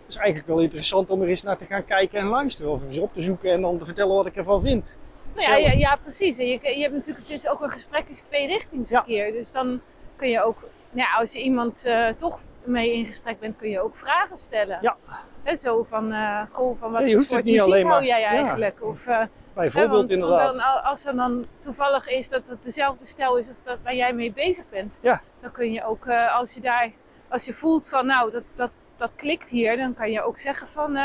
het 0.00 0.08
is 0.08 0.16
eigenlijk 0.16 0.48
wel 0.48 0.60
interessant 0.60 1.10
om 1.10 1.22
er 1.22 1.28
eens 1.28 1.42
naar 1.42 1.56
te 1.56 1.64
gaan 1.64 1.84
kijken 1.84 2.18
en 2.18 2.26
luisteren. 2.26 2.70
Of 2.70 2.84
eens 2.84 2.98
op 2.98 3.14
te 3.14 3.20
zoeken 3.20 3.52
en 3.52 3.60
dan 3.60 3.78
te 3.78 3.84
vertellen 3.84 4.14
wat 4.14 4.26
ik 4.26 4.36
ervan 4.36 4.60
vind. 4.62 4.96
Nou 5.34 5.50
ja, 5.50 5.56
ja, 5.56 5.72
ja, 5.72 5.96
precies. 6.02 6.38
En 6.38 6.46
je, 6.46 6.58
je 6.62 6.82
hebt 6.82 6.94
natuurlijk, 6.94 7.26
het 7.26 7.36
is 7.36 7.48
ook 7.48 7.62
een 7.62 7.70
gesprek 7.70 8.08
is 8.08 8.20
tweerichtingsverkeer. 8.20 9.32
Dus 9.32 9.52
dan 9.52 9.80
kun 10.16 10.28
je 10.28 10.42
ook, 10.42 10.60
nou 10.90 11.08
ja, 11.08 11.18
als 11.18 11.32
je 11.32 11.42
iemand 11.42 11.84
eh, 11.84 12.08
toch 12.18 12.40
mee 12.64 12.94
in 12.94 13.06
gesprek 13.06 13.40
bent, 13.40 13.56
kun 13.56 13.68
je 13.68 13.80
ook 13.80 13.96
vragen 13.96 14.38
stellen. 14.38 14.78
Ja. 14.82 14.96
Hè, 15.42 15.56
zo 15.56 15.82
van, 15.84 16.12
eh 16.12 16.40
goh, 16.50 16.76
van 16.78 16.92
wat 16.92 17.00
Ja, 17.00 17.06
je 17.06 17.12
voor 17.14 17.22
soort 17.22 17.44
niet 17.44 17.54
muziek 17.54 17.60
alleen 17.72 17.86
hou 17.86 17.94
maar- 17.98 18.04
jij 18.08 18.20
ja. 18.20 18.26
eigenlijk? 18.28 18.78
Of, 18.82 19.04
hè, 19.04 19.24
Bijvoorbeeld 19.54 19.74
want, 19.74 20.08
want 20.08 20.10
inderdaad. 20.10 20.54
dan, 20.54 20.64
al- 20.64 20.80
als 20.80 21.06
er 21.06 21.16
dan 21.16 21.44
toevallig 21.60 22.08
is 22.08 22.28
dat 22.28 22.42
het 22.48 22.64
dezelfde 22.64 23.04
stijl 23.04 23.36
is 23.38 23.48
als 23.48 23.62
dat 23.62 23.78
waar 23.82 23.94
jij 23.94 24.12
mee 24.12 24.32
bezig 24.32 24.68
bent, 24.68 24.98
Ja. 25.02 25.20
dan 25.40 25.50
kun 25.50 25.72
je 25.72 25.84
ook, 25.84 26.06
eh, 26.06 26.34
als 26.38 26.54
je 26.54 26.60
daar, 26.60 26.90
als 27.28 27.44
je 27.44 27.52
voelt 27.52 27.88
van, 27.88 28.06
nou, 28.06 28.30
dat, 28.30 28.42
dat, 28.56 28.72
dat 28.96 29.14
klikt 29.14 29.48
hier, 29.48 29.76
dan 29.76 29.94
kan 29.94 30.10
je 30.10 30.22
ook 30.22 30.38
zeggen 30.38 30.68
van, 30.68 30.98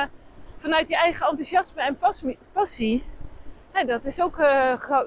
vanuit 0.57 0.87
je 0.89 0.95
eigen 0.95 1.27
enthousiasme 1.27 1.81
en 1.81 1.97
passie, 2.53 3.03
ja, 3.73 3.83
dat 3.83 4.05
is 4.05 4.21
ook 4.21 4.37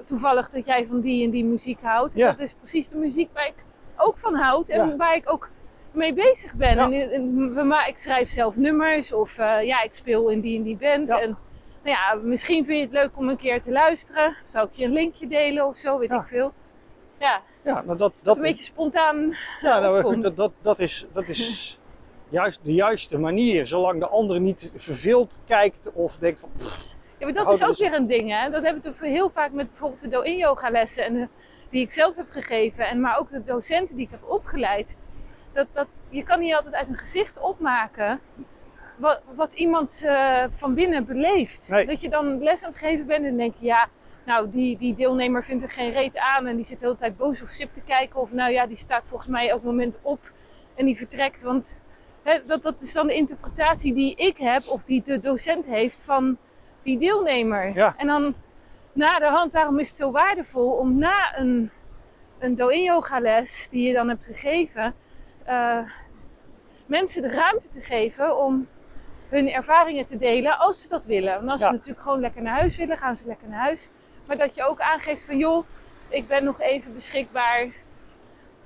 toevallig 0.05 0.49
dat 0.49 0.65
jij 0.65 0.85
van 0.85 0.99
die 1.01 1.23
en 1.23 1.29
die 1.29 1.45
muziek 1.45 1.79
houdt. 1.81 2.15
Ja. 2.15 2.27
Dat 2.31 2.39
is 2.39 2.53
precies 2.53 2.89
de 2.89 2.97
muziek 2.97 3.29
waar 3.33 3.45
ik 3.47 3.63
ook 3.97 4.17
van 4.17 4.35
houd 4.35 4.69
en 4.69 4.97
waar 4.97 5.15
ik 5.15 5.31
ook 5.31 5.49
mee 5.93 6.13
bezig 6.13 6.53
ben. 6.55 6.75
Ja. 6.75 6.91
En, 6.91 7.11
en 7.11 7.53
we 7.55 7.63
ma- 7.63 7.85
ik 7.85 7.97
schrijf 7.99 8.29
zelf 8.29 8.57
nummers 8.57 9.13
of 9.13 9.37
eh, 9.37 9.63
ja, 9.63 9.81
ik 9.81 9.93
speel 9.93 10.29
in 10.29 10.39
die 10.41 10.57
en 10.57 10.63
die 10.63 10.77
band. 10.77 11.09
Ja. 11.09 11.21
En 11.21 11.37
nou 11.83 11.95
ja, 11.95 12.19
misschien 12.23 12.65
vind 12.65 12.77
je 12.77 12.83
het 12.83 12.93
leuk 12.93 13.17
om 13.17 13.29
een 13.29 13.37
keer 13.37 13.61
te 13.61 13.71
luisteren. 13.71 14.35
Zou 14.45 14.67
ik 14.67 14.73
je 14.73 14.85
een 14.85 14.91
linkje 14.93 15.27
delen 15.27 15.65
of 15.67 15.77
zo, 15.77 15.97
weet 15.97 16.09
Ja. 16.09 16.21
ik 16.21 16.27
veel. 16.27 16.53
Ja, 17.19 17.41
Ja, 17.63 17.73
maar 17.73 17.85
dat, 17.85 17.97
dat 17.97 18.13
dat 18.21 18.35
een 18.37 18.41
beetje 18.43 18.63
spontaan 18.63 19.35
Ja, 19.61 19.79
nou, 19.79 19.93
maar 19.93 20.03
goed, 20.03 20.21
dat, 20.21 20.35
dat, 20.35 20.51
dat 20.61 20.79
is, 20.79 21.05
dat 21.11 21.27
is 21.27 21.77
juist 22.29 22.59
de 22.63 22.73
juiste 22.73 23.17
manier. 23.17 23.67
Zolang 23.67 23.99
de 23.99 24.07
ander 24.07 24.39
niet 24.39 24.71
verveeld 24.75 25.37
kijkt 25.45 25.89
of 25.93 26.17
denkt 26.17 26.39
van... 26.39 26.49
pff, 26.57 26.77
Ja, 27.17 27.25
maar 27.25 27.33
dat 27.33 27.49
is 27.49 27.61
ook 27.61 27.67
dus- 27.67 27.79
weer 27.79 27.93
een 27.93 28.07
ding, 28.07 28.31
hè? 28.41 28.49
Dat 28.49 28.63
hebben 28.63 28.93
we 28.99 29.07
heel 29.07 29.29
vaak 29.29 29.51
met 29.51 29.67
bijvoorbeeld 29.69 30.01
de 30.01 30.07
Do-in 30.09 30.37
yoga 30.37 30.69
lessen 30.69 31.05
en 31.05 31.13
de- 31.13 31.27
die 31.69 31.81
ik 31.81 31.91
zelf 31.91 32.15
heb 32.15 32.29
gegeven, 32.29 32.87
en 32.87 33.01
maar 33.01 33.17
ook 33.19 33.31
de 33.31 33.43
docenten 33.43 33.95
die 33.95 34.05
ik 34.05 34.11
heb 34.11 34.23
opgeleid. 34.29 34.95
Dat, 35.51 35.67
dat, 35.71 35.87
je 36.09 36.23
kan 36.23 36.39
niet 36.39 36.53
altijd 36.53 36.75
uit 36.75 36.87
een 36.87 36.97
gezicht 36.97 37.39
opmaken 37.39 38.19
wat, 38.99 39.21
wat 39.35 39.53
iemand 39.53 40.03
eh, 40.05 40.43
van 40.49 40.73
binnen 40.73 41.05
beleeft. 41.05 41.69
Nee. 41.69 41.85
Dat 41.85 42.01
je 42.01 42.09
dan 42.09 42.43
les 42.43 42.63
aan 42.63 42.69
het 42.69 42.79
geven 42.79 43.07
bent 43.07 43.25
en 43.25 43.37
denk 43.37 43.55
je, 43.57 43.65
ja, 43.65 43.87
nou, 44.25 44.49
die, 44.49 44.77
die 44.77 44.93
deelnemer 44.93 45.43
vindt 45.43 45.63
er 45.63 45.69
geen 45.69 45.91
reet 45.91 46.17
aan 46.17 46.47
en 46.47 46.55
die 46.55 46.65
zit 46.65 46.79
de 46.79 46.85
hele 46.85 46.97
tijd 46.97 47.17
boos 47.17 47.41
of 47.41 47.49
sip 47.49 47.73
te 47.73 47.81
kijken. 47.81 48.19
Of 48.19 48.33
nou 48.33 48.51
ja, 48.51 48.67
die 48.67 48.75
staat 48.75 49.07
volgens 49.07 49.29
mij 49.29 49.49
elk 49.49 49.63
moment 49.63 49.97
op 50.01 50.31
en 50.75 50.85
die 50.85 50.97
vertrekt. 50.97 51.41
Want 51.41 51.79
hè, 52.23 52.39
dat, 52.45 52.63
dat 52.63 52.81
is 52.81 52.93
dan 52.93 53.07
de 53.07 53.13
interpretatie 53.15 53.93
die 53.93 54.15
ik 54.15 54.37
heb 54.37 54.67
of 54.67 54.83
die 54.83 55.01
de 55.05 55.19
docent 55.19 55.65
heeft 55.65 56.03
van 56.03 56.37
die 56.83 56.97
deelnemer. 56.97 57.75
Ja. 57.75 57.93
En 57.97 58.07
dan 58.07 58.35
na 58.93 59.19
de 59.19 59.25
hand, 59.25 59.51
daarom 59.51 59.79
is 59.79 59.87
het 59.87 59.97
zo 59.97 60.11
waardevol 60.11 60.71
om 60.71 60.97
na 60.97 61.37
een, 61.37 61.71
een 62.39 62.55
do-in 62.55 62.83
yoga 62.83 63.19
les 63.19 63.67
die 63.69 63.87
je 63.87 63.93
dan 63.93 64.09
hebt 64.09 64.25
gegeven, 64.25 64.95
eh, 65.49 65.79
mensen 66.85 67.21
de 67.21 67.27
ruimte 67.29 67.67
te 67.67 67.81
geven 67.81 68.37
om 68.37 68.67
hun 69.29 69.49
ervaringen 69.49 70.05
te 70.05 70.17
delen 70.17 70.57
als 70.59 70.81
ze 70.81 70.89
dat 70.89 71.05
willen. 71.05 71.33
Want 71.35 71.49
als 71.51 71.59
Ja. 71.61 71.65
ze 71.67 71.71
natuurlijk 71.73 72.01
gewoon 72.01 72.19
lekker 72.19 72.41
naar 72.41 72.59
huis 72.59 72.75
willen, 72.77 72.97
gaan 72.97 73.17
ze 73.17 73.27
lekker 73.27 73.47
naar 73.47 73.59
huis. 73.59 73.89
Maar 74.25 74.37
dat 74.37 74.55
je 74.55 74.63
ook 74.63 74.79
aangeeft 74.81 75.25
van 75.25 75.37
joh, 75.37 75.65
ik 76.07 76.27
ben 76.27 76.43
nog 76.43 76.61
even 76.61 76.93
beschikbaar 76.93 77.67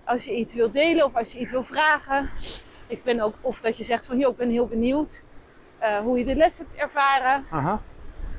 als 0.04 0.26
je 0.26 0.36
iets 0.36 0.54
wil 0.54 0.72
delen 0.72 1.06
of 1.06 1.16
als 1.16 1.32
je 1.32 1.40
iets 1.40 1.52
wil 1.52 1.64
vragen. 1.64 2.30
Ik 2.88 3.04
ben 3.04 3.20
ook, 3.20 3.36
of 3.42 3.62
dat 3.62 3.78
je 3.78 3.84
zegt 3.84 4.06
van, 4.06 4.18
joh, 4.18 4.32
ik 4.32 4.38
ben 4.38 4.50
heel 4.50 4.68
benieuwd 4.68 5.24
eh, 5.78 5.98
hoe 5.98 6.18
je 6.18 6.26
de 6.26 6.36
les 6.36 6.58
hebt 6.58 6.76
ervaren. 6.76 7.46
Aha. 7.50 7.82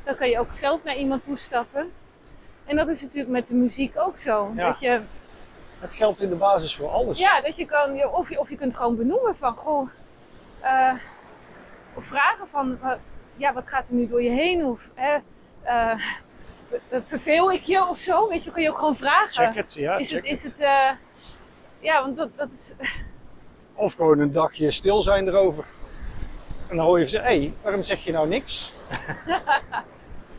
Dan 0.04 0.14
kan 0.16 0.28
je 0.28 0.38
ook 0.38 0.52
zelf 0.52 0.84
naar 0.84 0.96
iemand 0.96 1.24
toestappen. 1.24 1.92
En 2.64 2.76
dat 2.76 2.88
is 2.88 3.02
natuurlijk 3.02 3.30
met 3.32 3.46
de 3.48 3.54
muziek 3.54 3.98
ook 3.98 4.18
zo. 4.18 4.52
Ja. 4.56 4.66
Dat 4.66 4.80
je, 4.80 5.00
Het 5.78 5.94
geldt 5.94 6.20
in 6.20 6.28
de 6.28 6.34
basis 6.34 6.76
voor 6.76 6.88
alles. 6.88 7.18
ja, 7.18 7.40
dat 7.40 7.56
je 7.56 7.64
kan, 7.66 8.04
of, 8.04 8.28
je, 8.28 8.40
of 8.40 8.50
je 8.50 8.56
kunt 8.56 8.76
gewoon 8.76 8.96
benoemen 8.96 9.36
van, 9.36 9.56
goh, 9.56 9.88
eh, 10.60 10.92
of 11.94 12.04
vragen 12.04 12.48
van, 12.48 12.78
eh, 12.82 12.92
ja, 13.36 13.52
wat 13.52 13.68
gaat 13.68 13.88
er 13.88 13.94
nu 13.94 14.08
door 14.08 14.22
je 14.22 14.30
heen? 14.30 14.64
Of, 14.64 14.90
hè, 14.94 15.18
eh, 15.62 15.98
verveel 17.04 17.52
ik 17.52 17.62
je 17.62 17.88
of 17.88 17.98
zo? 17.98 18.28
Weet 18.28 18.44
je, 18.44 18.50
kun 18.52 18.62
je 18.62 18.70
ook 18.70 18.78
gewoon 18.78 18.96
vragen. 18.96 19.32
Check 19.32 19.54
het, 19.54 19.74
ja. 19.74 19.96
is 19.96 20.08
check 20.08 20.22
het, 20.22 20.30
is 20.30 20.42
het, 20.42 20.58
ja, 21.78 22.02
want 22.02 22.16
dat, 22.16 22.28
dat 22.36 22.52
is, 22.52 22.74
Of 23.74 23.94
gewoon 23.94 24.18
een 24.18 24.32
dagje 24.32 24.70
stil 24.70 25.02
zijn 25.02 25.28
erover. 25.28 25.64
En 26.68 26.76
dan 26.76 26.86
hoor 26.86 26.98
je 26.98 27.08
ze, 27.08 27.18
hé, 27.18 27.22
hey, 27.22 27.54
waarom 27.62 27.82
zeg 27.82 28.04
je 28.04 28.12
nou 28.12 28.28
niks? 28.28 28.72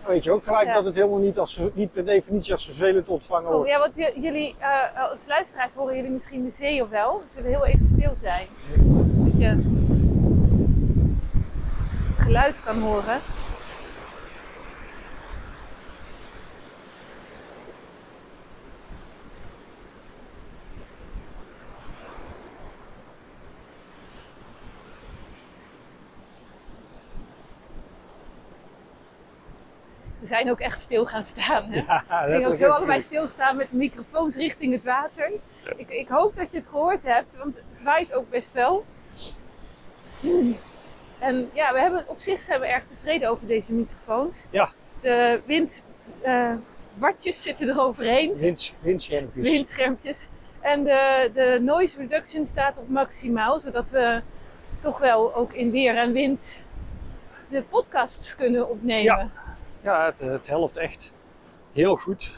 Weet 0.07 0.23
je 0.23 0.31
ook 0.31 0.43
gelijk 0.43 0.67
Ja. 0.67 0.73
dat 0.73 0.85
het 0.85 0.95
helemaal 0.95 1.19
niet, 1.19 1.39
als, 1.39 1.59
niet 1.73 1.91
per 1.91 2.05
definitie 2.05 2.53
als 2.53 2.65
vervelend 2.65 3.07
ontvangen 3.09 3.47
oh, 3.49 3.55
wordt. 3.55 3.69
ja, 3.69 3.79
want 3.79 3.95
jullie, 3.95 4.55
eh, 4.59 5.09
als 5.11 5.27
luisteraars 5.27 5.73
horen 5.73 5.95
jullie 5.95 6.11
misschien 6.11 6.43
de 6.45 6.51
zee 6.51 6.81
of 6.83 6.89
wel. 6.89 7.21
We 7.25 7.33
zullen 7.33 7.49
heel 7.49 7.65
even 7.65 7.87
stil 7.87 8.13
zijn. 8.17 8.47
Dat 9.29 9.37
je 9.37 9.47
het 12.07 12.17
geluid 12.17 12.63
kan 12.63 12.81
horen. 12.81 13.19
We 30.25 30.31
zijn 30.31 30.49
ook 30.49 30.59
echt 30.59 30.79
stil 30.81 31.05
gaan 31.05 31.23
staan. 31.23 31.71
Hè? 31.71 31.81
Ja, 31.81 32.03
We 32.25 32.31
gingen 32.31 32.49
ook 32.49 32.55
zo 32.55 32.69
allebei 32.69 33.01
stilstaan 33.01 33.55
met 33.55 33.69
de 33.69 33.75
microfoons 33.75 34.35
richting 34.35 34.73
het 34.73 34.83
water. 34.83 35.31
Ik, 35.77 35.89
ik 35.89 36.07
hoop 36.07 36.35
dat 36.35 36.51
je 36.51 36.57
het 36.57 36.67
gehoord 36.67 37.03
hebt, 37.03 37.37
want 37.37 37.55
het 37.55 37.83
waait 37.83 38.13
ook 38.13 38.29
best 38.29 38.53
wel. 38.53 38.85
En 41.19 41.49
ja, 41.53 41.73
we 41.73 41.79
hebben, 41.79 42.03
op 42.07 42.21
zich 42.21 42.41
zijn 42.41 42.59
we 42.59 42.67
erg 42.67 42.83
tevreden 42.85 43.29
over 43.29 43.47
deze 43.47 43.73
microfoons. 43.73 44.47
Ja. 44.51 44.71
De 45.01 45.41
windwartjes 45.45 47.41
zitten 47.41 47.69
er 47.69 47.79
overheen, 47.79 48.55
windschermpjes. 48.81 49.49
windschermpjes. 49.49 50.29
En 50.59 50.83
de, 50.83 51.29
de 51.33 51.59
noise 51.61 51.97
reduction 51.97 52.45
staat 52.45 52.77
op 52.77 52.89
maximaal, 52.89 53.59
zodat 53.59 53.89
we 53.89 54.21
toch 54.81 54.99
wel 54.99 55.35
ook 55.35 55.53
in 55.53 55.71
weer 55.71 55.95
en 55.95 56.11
wind 56.11 56.61
de 57.49 57.61
podcasts 57.61 58.35
kunnen 58.35 58.69
opnemen. 58.69 59.03
Ja. 59.03 59.43
Ja, 59.85 60.05
het, 60.05 60.19
het 60.19 60.47
helpt 60.47 60.77
echt 60.77 61.13
heel 61.73 61.95
goed. 61.97 62.31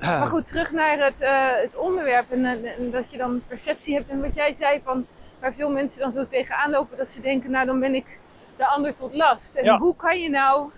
Maar 0.00 0.26
goed, 0.26 0.46
terug 0.46 0.72
naar 0.72 0.98
het, 0.98 1.20
eh, 1.20 1.48
het 1.54 1.76
onderwerp 1.76 2.30
en, 2.30 2.44
en 2.64 2.90
dat 2.90 3.10
je 3.10 3.16
dan 3.18 3.42
perceptie 3.46 3.94
hebt. 3.94 4.08
En 4.10 4.20
wat 4.20 4.34
jij 4.34 4.52
zei 4.52 4.80
van 4.84 5.06
waar 5.40 5.54
veel 5.54 5.70
mensen 5.70 6.00
dan 6.00 6.12
zo 6.12 6.26
tegenaan 6.26 6.70
lopen, 6.70 6.96
dat 6.96 7.08
ze 7.08 7.20
denken, 7.20 7.50
nou 7.50 7.66
dan 7.66 7.80
ben 7.80 7.94
ik 7.94 8.18
de 8.56 8.66
ander 8.66 8.94
tot 8.94 9.14
last. 9.14 9.54
En 9.54 9.64
Ja. 9.64 9.78
hoe 9.78 9.96
kan 9.96 10.20
je 10.20 10.28
nou, 10.30 10.70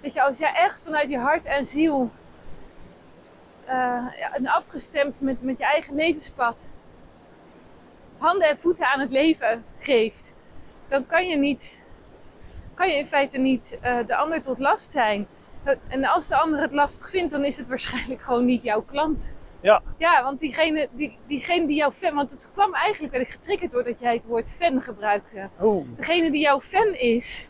weet 0.00 0.14
je, 0.14 0.22
als 0.22 0.38
jij 0.38 0.52
echt 0.54 0.82
vanuit 0.82 1.08
je 1.10 1.18
hart 1.18 1.44
en 1.44 1.66
ziel 1.66 2.10
eh, 3.64 3.74
ja, 4.18 4.32
en 4.32 4.46
afgestemd 4.46 5.20
met, 5.20 5.42
met 5.42 5.58
je 5.58 5.64
eigen 5.64 5.94
levenspad, 5.94 6.72
handen 8.18 8.48
en 8.48 8.58
voeten 8.58 8.86
aan 8.86 9.00
het 9.00 9.10
leven 9.10 9.64
geeft, 9.78 10.34
dan 10.88 11.06
kan 11.06 11.28
je 11.28 11.36
niet, 11.36 11.78
kan 12.74 12.88
je 12.88 12.98
in 12.98 13.06
feite 13.06 13.38
niet 13.38 13.78
eh, 13.80 13.96
de 14.06 14.16
ander 14.16 14.42
tot 14.42 14.58
last 14.58 14.90
zijn. 14.90 15.26
En 15.88 16.04
als 16.04 16.28
de 16.28 16.36
ander 16.36 16.60
het 16.60 16.72
lastig 16.72 17.10
vindt, 17.10 17.32
dan 17.32 17.44
is 17.44 17.56
het 17.56 17.68
waarschijnlijk 17.68 18.22
gewoon 18.26 18.44
niet 18.44 18.62
jouw 18.62 18.82
klant. 18.82 19.36
Ja. 19.60 19.82
Ja, 19.98 20.22
want 20.22 20.40
diegene 20.40 20.88
die, 20.92 21.18
diegene 21.26 21.66
die 21.66 21.76
jouw 21.76 21.90
fan... 21.90 22.14
Want 22.14 22.30
het 22.30 22.50
kwam 22.52 22.74
eigenlijk, 22.74 23.12
werd 23.12 23.26
ik 23.26 23.32
getriggerd 23.32 23.70
doordat 23.70 24.00
jij 24.00 24.14
het 24.14 24.24
woord 24.26 24.50
fan 24.50 24.80
gebruikte. 24.80 25.48
Oeh, 25.62 25.86
Degene 25.94 26.30
die 26.30 26.40
jouw 26.40 26.60
fan 26.60 26.94
is, 26.94 27.48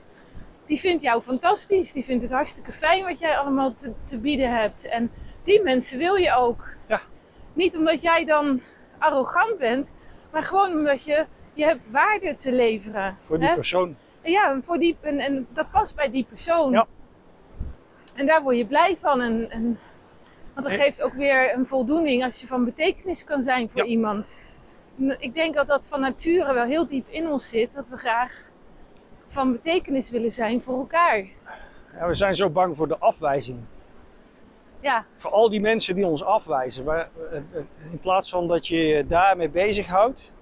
die 0.66 0.78
vindt 0.78 1.02
jou 1.02 1.22
fantastisch. 1.22 1.92
Die 1.92 2.04
vindt 2.04 2.22
het 2.22 2.32
hartstikke 2.32 2.72
fijn 2.72 3.04
wat 3.04 3.18
jij 3.18 3.38
allemaal 3.38 3.74
te, 3.74 3.92
te 4.04 4.18
bieden 4.18 4.56
hebt. 4.56 4.88
En 4.88 5.10
die 5.42 5.62
mensen 5.62 5.98
wil 5.98 6.14
je 6.14 6.34
ook. 6.34 6.74
Ja. 6.86 7.00
Niet 7.52 7.76
omdat 7.76 8.02
jij 8.02 8.24
dan 8.24 8.60
arrogant 8.98 9.58
bent, 9.58 9.92
maar 10.32 10.42
gewoon 10.42 10.72
omdat 10.72 11.04
je, 11.04 11.26
je 11.52 11.64
hebt 11.64 11.80
waarde 11.90 12.34
te 12.34 12.52
leveren. 12.52 13.16
voor 13.18 13.38
die 13.38 13.48
hè? 13.48 13.54
persoon. 13.54 13.96
Ja, 14.24 14.60
voor 14.62 14.78
die, 14.78 14.96
en, 15.00 15.18
en 15.18 15.46
dat 15.52 15.70
past 15.70 15.96
bij 15.96 16.10
die 16.10 16.26
persoon. 16.28 16.72
Ja. 16.72 16.86
En 18.14 18.26
daar 18.26 18.42
word 18.42 18.56
je 18.56 18.66
blij 18.66 18.96
van. 18.96 19.20
En, 19.20 19.50
en, 19.50 19.78
want 20.54 20.66
dat 20.66 20.78
En- 20.78 20.84
geeft 20.84 21.02
ook 21.02 21.12
weer 21.14 21.54
een 21.56 21.66
voldoening 21.66 22.24
als 22.24 22.40
je 22.40 22.46
van 22.46 22.64
betekenis 22.64 23.24
kan 23.24 23.42
zijn 23.42 23.70
voor 23.70 23.80
Ja. 23.82 23.86
iemand. 23.88 24.42
Ik 25.18 25.34
denk 25.34 25.54
dat 25.54 25.66
dat 25.66 25.86
van 25.86 26.00
nature 26.00 26.54
wel 26.54 26.64
heel 26.64 26.86
diep 26.86 27.08
in 27.08 27.28
ons 27.28 27.48
zit. 27.48 27.74
Dat 27.74 27.88
we 27.88 27.96
graag 27.96 28.50
van 29.26 29.52
betekenis 29.52 30.10
willen 30.10 30.32
zijn 30.32 30.62
voor 30.62 30.78
elkaar. 30.78 31.16
Ja, 31.98 32.06
we 32.06 32.14
zijn 32.14 32.34
zo 32.34 32.50
bang 32.50 32.76
voor 32.76 32.88
de 32.88 32.98
afwijzing. 32.98 33.58
Ja, 34.80 35.04
Voor 35.14 35.30
al 35.30 35.48
die 35.50 35.60
mensen 35.60 35.94
die 35.94 36.06
ons 36.06 36.24
afwijzen. 36.24 36.84
Maar 36.84 37.08
eh, 37.30 37.36
eh, 37.36 37.42
in 37.90 37.98
plaats 37.98 38.30
van 38.30 38.48
dat 38.48 38.66
je 38.66 38.76
je 38.76 39.06
daarmee 39.06 39.48
bezighoudt, 39.48 40.32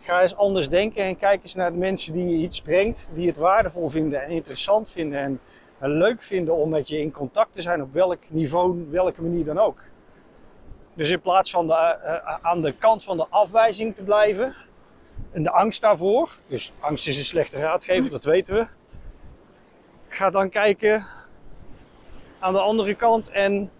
ga 0.00 0.22
eens 0.22 0.36
anders 0.36 0.68
denken 0.68 1.02
en 1.04 1.16
kijk 1.16 1.42
eens 1.42 1.54
naar 1.54 1.72
de 1.72 1.78
mensen 1.78 2.12
die 2.12 2.28
je 2.28 2.36
iets 2.36 2.60
brengt, 2.60 3.08
die 3.14 3.26
het 3.26 3.36
waardevol 3.36 3.88
vinden 3.88 4.22
en 4.22 4.30
interessant 4.30 4.90
vinden 4.90 5.18
en 5.18 5.40
eh, 5.78 5.88
leuk 5.88 6.22
vinden 6.22 6.54
om 6.54 6.68
met 6.68 6.88
je 6.88 6.98
in 7.00 7.10
contact 7.10 7.54
te 7.54 7.62
zijn 7.62 7.82
op 7.82 7.92
welk 7.92 8.18
niveau, 8.28 8.86
welke 8.90 9.22
manier 9.22 9.44
dan 9.44 9.58
ook. 9.58 9.82
Dus 10.94 11.10
in 11.10 11.20
plaats 11.20 11.50
van 11.50 11.66
de, 11.66 11.72
eh, 11.72 12.14
eh, 12.14 12.36
aan 12.40 12.62
de 12.62 12.72
kant 12.72 13.04
van 13.04 13.16
de 13.16 13.26
afwijzing 13.28 13.94
te 13.94 14.02
blijven 14.02 14.54
en 15.32 15.42
de 15.42 15.50
angst 15.50 15.80
daarvoor, 15.80 16.36
dus 16.46 16.72
angst 16.80 17.06
is 17.08 17.16
een 17.18 17.24
slechte 17.24 17.56
raadgever, 17.58 18.10
dat 18.10 18.24
weten 18.24 18.54
we. 18.54 18.66
Ga 20.08 20.30
dan 20.30 20.48
kijken 20.48 21.06
aan 22.38 22.52
de 22.52 22.60
andere 22.60 22.94
kant 22.94 23.28
en 23.28 23.70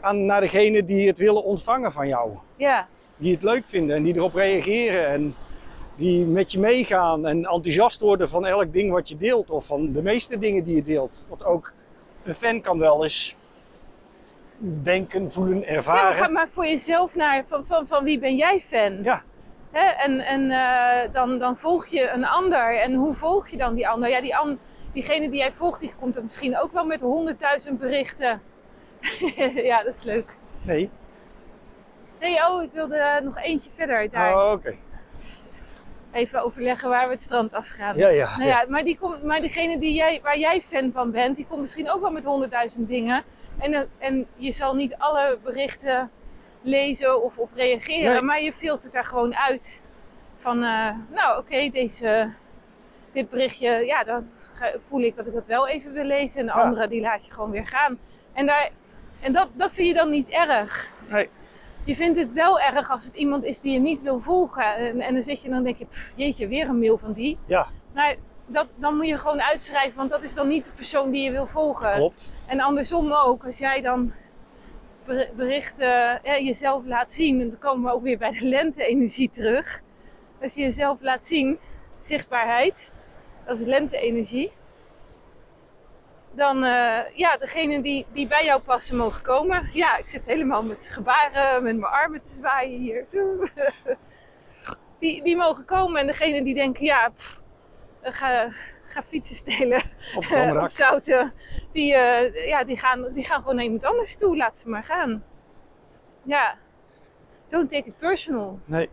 aan, 0.00 0.26
naar 0.26 0.40
degene 0.40 0.84
die 0.84 1.06
het 1.06 1.18
willen 1.18 1.44
ontvangen 1.44 1.92
van 1.92 2.08
jou. 2.08 2.32
ja, 2.56 2.88
Die 3.16 3.32
het 3.32 3.42
leuk 3.42 3.68
vinden 3.68 3.96
en 3.96 4.02
die 4.02 4.14
erop 4.14 4.34
reageren 4.34 5.06
en 5.06 5.34
die 5.96 6.26
met 6.26 6.52
je 6.52 6.58
meegaan 6.58 7.26
en 7.26 7.44
enthousiast 7.44 8.00
worden 8.00 8.28
van 8.28 8.46
elk 8.46 8.72
ding 8.72 8.92
wat 8.92 9.08
je 9.08 9.16
deelt 9.16 9.50
of 9.50 9.66
van 9.66 9.92
de 9.92 10.02
meeste 10.02 10.38
dingen 10.38 10.64
die 10.64 10.76
je 10.76 10.82
deelt. 10.82 11.24
Want 11.28 11.44
ook 11.44 11.72
een 12.22 12.34
fan 12.34 12.60
kan 12.60 12.78
wel 12.78 13.02
eens 13.02 13.36
denken, 14.58 15.32
voelen, 15.32 15.58
ja 15.58 15.64
maar 15.64 15.76
ervaren. 15.76 16.16
ga 16.16 16.28
maar 16.28 16.48
voor 16.48 16.66
jezelf 16.66 17.14
naar 17.14 17.44
van, 17.46 17.66
van, 17.66 17.86
van 17.86 18.04
wie 18.04 18.18
ben 18.18 18.36
jij 18.36 18.60
fan? 18.60 19.02
Ja. 19.02 19.22
Hè? 19.70 19.84
En, 19.84 20.20
en 20.20 20.50
eh, 20.50 21.12
dan, 21.12 21.38
dan 21.38 21.58
volg 21.58 21.86
je 21.86 22.10
een 22.10 22.24
ander. 22.24 22.80
En 22.80 22.94
hoe 22.94 23.14
volg 23.14 23.48
je 23.48 23.56
dan 23.56 23.74
die 23.74 23.88
ander? 23.88 24.08
Ja, 24.08 24.20
die 24.20 24.36
an, 24.36 24.58
diegene 24.92 25.30
die 25.30 25.38
jij 25.38 25.52
volgt, 25.52 25.80
die 25.80 25.94
komt 26.00 26.16
er 26.16 26.22
misschien 26.22 26.58
ook 26.58 26.72
wel 26.72 26.84
met 26.84 27.00
honderdduizend 27.00 27.78
berichten. 27.78 28.42
ja, 29.70 29.82
dat 29.82 29.94
is 29.94 30.02
leuk. 30.02 30.30
Nee? 30.62 30.90
Nee, 32.20 32.46
oh, 32.48 32.62
ik 32.62 32.70
wilde 32.72 33.20
nog 33.22 33.38
eentje 33.38 33.70
verder. 33.70 34.10
Daar. 34.10 34.34
Oh, 34.34 34.52
oké. 34.52 34.76
Even 36.12 36.42
overleggen 36.42 36.88
waar 36.88 37.06
we 37.06 37.12
het 37.12 37.22
strand 37.22 37.52
afgaan. 37.54 37.96
Ja, 37.96 38.08
ja. 38.08 38.36
Nou 38.36 38.48
ja, 38.48 38.64
maar, 38.68 38.84
die 38.84 38.98
komt, 38.98 39.22
maar 39.22 39.40
degene 39.40 39.78
die 39.78 39.94
jij, 39.94 40.20
waar 40.22 40.38
jij 40.38 40.60
fan 40.60 40.92
van 40.92 41.10
bent, 41.10 41.36
die 41.36 41.46
komt 41.48 41.60
misschien 41.60 41.90
ook 41.90 42.00
wel 42.00 42.10
met 42.10 42.24
honderdduizend 42.24 42.88
dingen. 42.88 43.22
En, 43.58 43.72
eh, 43.74 43.82
en 43.98 44.26
je 44.36 44.52
zal 44.52 44.74
niet 44.74 44.94
alle 44.98 45.38
berichten 45.42 46.10
lezen 46.62 47.22
of 47.22 47.38
op 47.38 47.50
reageren, 47.54 48.12
Nee. 48.12 48.22
maar 48.22 48.42
je 48.42 48.52
filtert 48.52 48.92
daar 48.92 49.04
gewoon 49.04 49.36
uit. 49.36 49.80
Van, 50.36 50.62
eh, 50.62 50.90
nou 51.10 51.38
oké, 51.38 51.68
deze 51.68 52.30
dit 53.12 53.30
berichtje, 53.30 53.70
ja, 53.70 54.04
dan 54.04 54.28
voel 54.80 55.00
ik 55.00 55.16
dat 55.16 55.26
ik 55.26 55.32
dat 55.34 55.46
wel 55.46 55.68
even 55.68 55.92
wil 55.92 56.04
lezen. 56.04 56.40
En 56.40 56.46
de 56.46 56.52
Ja. 56.52 56.60
andere, 56.62 56.88
die 56.88 57.00
laat 57.00 57.26
je 57.26 57.32
gewoon 57.32 57.50
weer 57.50 57.66
gaan. 57.66 57.98
En, 58.32 58.46
daar, 58.46 58.70
en 59.20 59.32
dat, 59.32 59.48
dat 59.52 59.72
vind 59.72 59.88
je 59.88 59.94
dan 59.94 60.10
niet 60.10 60.28
erg. 60.28 60.90
Nee. 61.08 61.28
Je 61.84 61.94
vindt 61.94 62.18
het 62.18 62.32
wel 62.32 62.60
erg 62.60 62.90
als 62.90 63.04
het 63.04 63.14
iemand 63.14 63.44
is 63.44 63.60
die 63.60 63.72
je 63.72 63.78
niet 63.78 64.02
wil 64.02 64.18
volgen. 64.20 64.74
En, 64.74 65.00
en 65.00 65.14
dan 65.14 65.22
zit 65.22 65.42
je 65.42 65.48
dan 65.48 65.62
denk 65.62 65.76
je, 65.78 65.86
pff, 65.86 66.12
jeetje, 66.16 66.48
weer 66.48 66.68
een 66.68 66.78
mail 66.78 66.98
van 66.98 67.12
die. 67.12 67.38
Ja, 67.46 67.66
Maar 67.94 68.16
dat, 68.46 68.66
dan 68.74 68.96
moet 68.96 69.06
je 69.06 69.18
gewoon 69.18 69.42
uitschrijven, 69.42 69.96
want 69.96 70.10
dat 70.10 70.22
is 70.22 70.34
dan 70.34 70.48
niet 70.48 70.64
de 70.64 70.70
persoon 70.70 71.10
die 71.10 71.22
je 71.22 71.30
wil 71.30 71.46
volgen. 71.46 71.92
klopt. 71.92 72.32
En 72.46 72.60
andersom 72.60 73.12
ook, 73.12 73.44
als 73.44 73.58
jij 73.58 73.80
dan 73.80 74.12
ber- 75.04 75.28
berichten 75.36 76.22
eh, 76.24 76.44
jezelf 76.46 76.84
laat 76.86 77.12
zien, 77.12 77.40
en 77.40 77.48
dan 77.48 77.58
komen 77.58 77.84
we 77.90 77.96
ook 77.96 78.02
weer 78.02 78.18
bij 78.18 78.30
de 78.30 78.46
lente-energie 78.48 79.30
terug. 79.30 79.80
Als 80.42 80.54
je 80.54 80.60
jezelf 80.62 81.00
laat 81.02 81.26
zien, 81.26 81.58
zichtbaarheid, 81.98 82.92
dat 83.46 83.58
is 83.58 83.64
lente-energie. 83.64 84.52
Dan 86.34 86.64
uh, 86.64 86.98
ja, 87.14 87.36
degene 87.36 87.82
die, 87.82 88.06
die 88.12 88.26
bij 88.26 88.44
jou 88.44 88.60
passen 88.60 88.96
mogen 88.96 89.22
komen. 89.22 89.68
Ja, 89.72 89.96
ik 89.96 90.08
zit 90.08 90.26
helemaal 90.26 90.62
met 90.62 90.88
gebaren, 90.90 91.62
met 91.62 91.78
mijn 91.78 91.92
armen 91.92 92.20
te 92.20 92.28
zwaaien 92.28 92.80
hier. 92.80 93.06
die, 94.98 95.22
die 95.22 95.36
mogen 95.36 95.64
komen 95.64 96.00
en 96.00 96.06
degene 96.06 96.42
die 96.42 96.54
denken, 96.54 96.84
ja, 96.84 97.10
pff, 97.10 97.42
ga, 98.02 98.48
ga 98.84 99.02
fietsen 99.02 99.36
stelen 99.36 99.82
Op, 100.16 100.24
op 100.64 100.70
zouten. 100.70 101.32
Die, 101.72 101.92
uh, 101.92 102.46
ja, 102.46 102.64
die, 102.64 102.76
gaan, 102.76 103.12
die 103.12 103.24
gaan 103.24 103.40
gewoon 103.40 103.54
naar 103.54 103.64
iemand 103.64 103.84
anders 103.84 104.16
toe. 104.16 104.36
Laat 104.36 104.58
ze 104.58 104.68
maar 104.68 104.84
gaan. 104.84 105.24
Ja, 106.22 106.58
don't 107.48 107.70
take 107.70 107.88
it 107.88 107.98
personal. 107.98 108.60
Nee. 108.64 108.90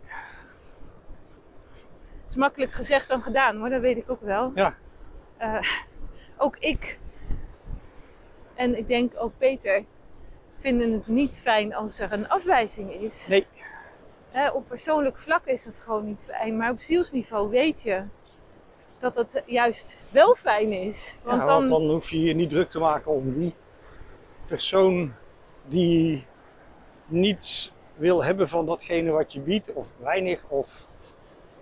Het 2.20 2.30
is 2.30 2.36
makkelijk 2.36 2.72
gezegd 2.72 3.08
dan 3.08 3.22
gedaan, 3.22 3.58
maar 3.58 3.70
dat 3.70 3.80
weet 3.80 3.96
ik 3.96 4.10
ook 4.10 4.20
wel. 4.20 4.52
Ja. 4.54 4.74
Uh, 5.40 5.60
ook 6.36 6.56
ik 6.56 6.98
en 8.60 8.78
ik 8.78 8.88
denk 8.88 9.12
ook 9.16 9.32
Peter 9.38 9.84
vinden 10.56 10.92
het 10.92 11.06
niet 11.06 11.40
fijn 11.40 11.74
als 11.74 12.00
er 12.00 12.12
een 12.12 12.28
afwijzing 12.28 12.92
is. 12.92 13.26
Nee. 13.28 13.46
Hè, 14.30 14.50
op 14.50 14.68
persoonlijk 14.68 15.18
vlak 15.18 15.46
is 15.46 15.64
het 15.64 15.80
gewoon 15.80 16.04
niet 16.04 16.22
fijn, 16.26 16.56
maar 16.56 16.70
op 16.70 16.80
zielsniveau 16.80 17.50
weet 17.50 17.82
je 17.82 18.02
dat 18.98 19.16
het 19.16 19.42
juist 19.46 20.00
wel 20.10 20.34
fijn 20.34 20.72
is. 20.72 21.18
Want, 21.22 21.40
ja, 21.40 21.46
dan... 21.46 21.68
want 21.68 21.68
dan 21.68 21.90
hoef 21.90 22.10
je 22.10 22.20
je 22.20 22.34
niet 22.34 22.50
druk 22.50 22.70
te 22.70 22.78
maken 22.78 23.10
om 23.10 23.32
die 23.32 23.54
persoon 24.46 25.12
die 25.66 26.26
niets 27.06 27.72
wil 27.96 28.24
hebben 28.24 28.48
van 28.48 28.66
datgene 28.66 29.10
wat 29.10 29.32
je 29.32 29.40
biedt, 29.40 29.72
of 29.72 29.96
weinig, 29.98 30.44
of 30.48 30.86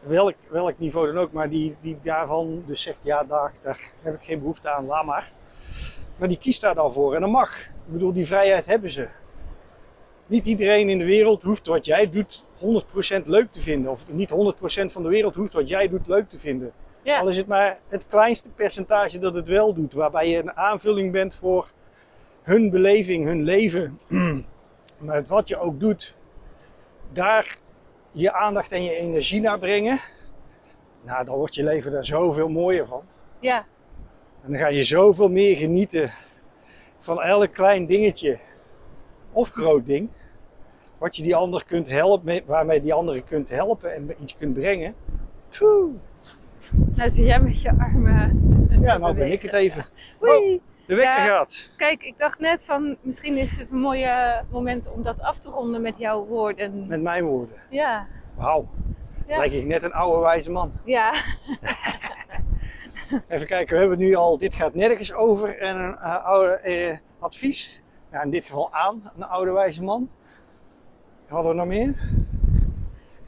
welk, 0.00 0.34
welk 0.48 0.78
niveau 0.78 1.06
dan 1.06 1.18
ook, 1.18 1.32
maar 1.32 1.48
die, 1.48 1.76
die 1.80 1.98
daarvan 2.02 2.62
dus 2.66 2.82
zegt: 2.82 3.04
ja, 3.04 3.24
daar, 3.24 3.52
daar 3.62 3.92
heb 4.02 4.14
ik 4.14 4.24
geen 4.24 4.38
behoefte 4.38 4.70
aan, 4.70 4.86
laat 4.86 5.04
maar. 5.04 5.32
Maar 6.18 6.28
die 6.28 6.38
kiest 6.38 6.60
daar 6.60 6.74
dan 6.74 6.92
voor 6.92 7.14
en 7.14 7.20
dat 7.20 7.30
mag. 7.30 7.60
Ik 7.60 7.92
bedoel, 7.92 8.12
die 8.12 8.26
vrijheid 8.26 8.66
hebben 8.66 8.90
ze. 8.90 9.08
Niet 10.26 10.46
iedereen 10.46 10.88
in 10.88 10.98
de 10.98 11.04
wereld 11.04 11.42
hoeft 11.42 11.66
wat 11.66 11.84
jij 11.84 12.10
doet 12.10 12.44
100% 12.58 13.22
leuk 13.24 13.52
te 13.52 13.60
vinden. 13.60 13.90
Of 13.90 14.12
niet 14.12 14.30
100% 14.30 14.34
van 14.92 15.02
de 15.02 15.08
wereld 15.08 15.34
hoeft 15.34 15.52
wat 15.52 15.68
jij 15.68 15.88
doet 15.88 16.06
leuk 16.06 16.28
te 16.28 16.38
vinden. 16.38 16.72
Ja. 17.02 17.18
Al 17.20 17.28
is 17.28 17.36
het 17.36 17.46
maar 17.46 17.78
het 17.88 18.06
kleinste 18.08 18.50
percentage 18.50 19.18
dat 19.18 19.34
het 19.34 19.48
wel 19.48 19.74
doet. 19.74 19.92
Waarbij 19.92 20.28
je 20.28 20.38
een 20.38 20.56
aanvulling 20.56 21.12
bent 21.12 21.34
voor 21.34 21.70
hun 22.42 22.70
beleving, 22.70 23.26
hun 23.26 23.42
leven. 23.42 23.98
maar 24.98 25.24
wat 25.24 25.48
je 25.48 25.58
ook 25.58 25.80
doet, 25.80 26.16
daar 27.12 27.58
je 28.12 28.32
aandacht 28.32 28.72
en 28.72 28.82
je 28.82 28.94
energie 28.94 29.40
naar 29.40 29.58
brengen. 29.58 29.98
Nou, 31.02 31.24
dan 31.24 31.36
wordt 31.36 31.54
je 31.54 31.64
leven 31.64 31.92
daar 31.92 32.04
zoveel 32.04 32.48
mooier 32.48 32.86
van. 32.86 33.02
Ja. 33.40 33.66
En 34.48 34.54
dan 34.54 34.62
ga 34.62 34.68
je 34.68 34.82
zoveel 34.82 35.28
meer 35.28 35.56
genieten 35.56 36.10
van 36.98 37.22
elk 37.22 37.52
klein 37.52 37.86
dingetje 37.86 38.38
of 39.32 39.50
groot 39.50 39.86
ding. 39.86 40.08
Wat 40.98 41.16
je 41.16 41.22
die 41.22 41.36
ander 41.36 41.64
kunt 41.64 41.88
helpen, 41.88 42.42
waarmee 42.46 42.82
die 42.82 42.92
anderen 42.92 43.24
kunt 43.24 43.48
helpen 43.48 43.94
en 43.94 44.14
iets 44.22 44.36
kunt 44.36 44.54
brengen. 44.54 44.94
Nou 46.70 47.10
zit 47.10 47.16
jij 47.26 47.40
met 47.40 47.62
je 47.62 47.74
armen. 47.78 48.78
Ja, 48.80 48.98
nou 48.98 49.14
ben 49.14 49.32
ik 49.32 49.42
het 49.42 49.52
even. 49.52 49.84
Oh, 50.18 50.28
de 50.86 50.94
wekker 50.94 51.04
Ja. 51.04 51.26
gaat. 51.26 51.70
Kijk, 51.76 52.02
ik 52.02 52.18
dacht 52.18 52.40
net 52.40 52.64
van 52.64 52.96
misschien 53.00 53.36
is 53.36 53.58
het 53.58 53.70
een 53.70 53.80
mooie 53.80 54.42
moment 54.50 54.92
om 54.92 55.02
dat 55.02 55.20
af 55.20 55.38
te 55.38 55.50
ronden 55.50 55.82
met 55.82 55.98
jouw 55.98 56.24
woorden. 56.24 56.86
Met 56.86 57.02
mijn 57.02 57.24
woorden. 57.24 57.56
Ja. 57.70 58.06
Wauw. 58.34 58.68
Ja. 59.26 59.38
Lijk 59.38 59.52
ik 59.52 59.64
net 59.66 59.82
een 59.82 59.92
oude 59.92 60.20
wijze 60.20 60.50
man. 60.50 60.72
Ja. 60.84 61.12
Even 63.28 63.46
kijken, 63.46 63.74
we 63.74 63.80
hebben 63.80 63.98
nu 63.98 64.14
al 64.14 64.38
dit 64.38 64.54
gaat 64.54 64.74
nergens 64.74 65.12
over 65.12 65.58
en 65.58 65.76
een 65.76 65.96
eh, 65.96 66.24
oude 66.24 66.52
eh, 66.52 66.96
advies. 67.18 67.82
Ja, 68.12 68.22
in 68.22 68.30
dit 68.30 68.44
geval 68.44 68.72
aan 68.72 69.10
een 69.16 69.22
oude 69.24 69.50
wijze 69.52 69.82
man. 69.82 70.10
Hadden 71.26 71.50
we 71.52 71.56
nog 71.58 71.66
meer? 71.66 71.94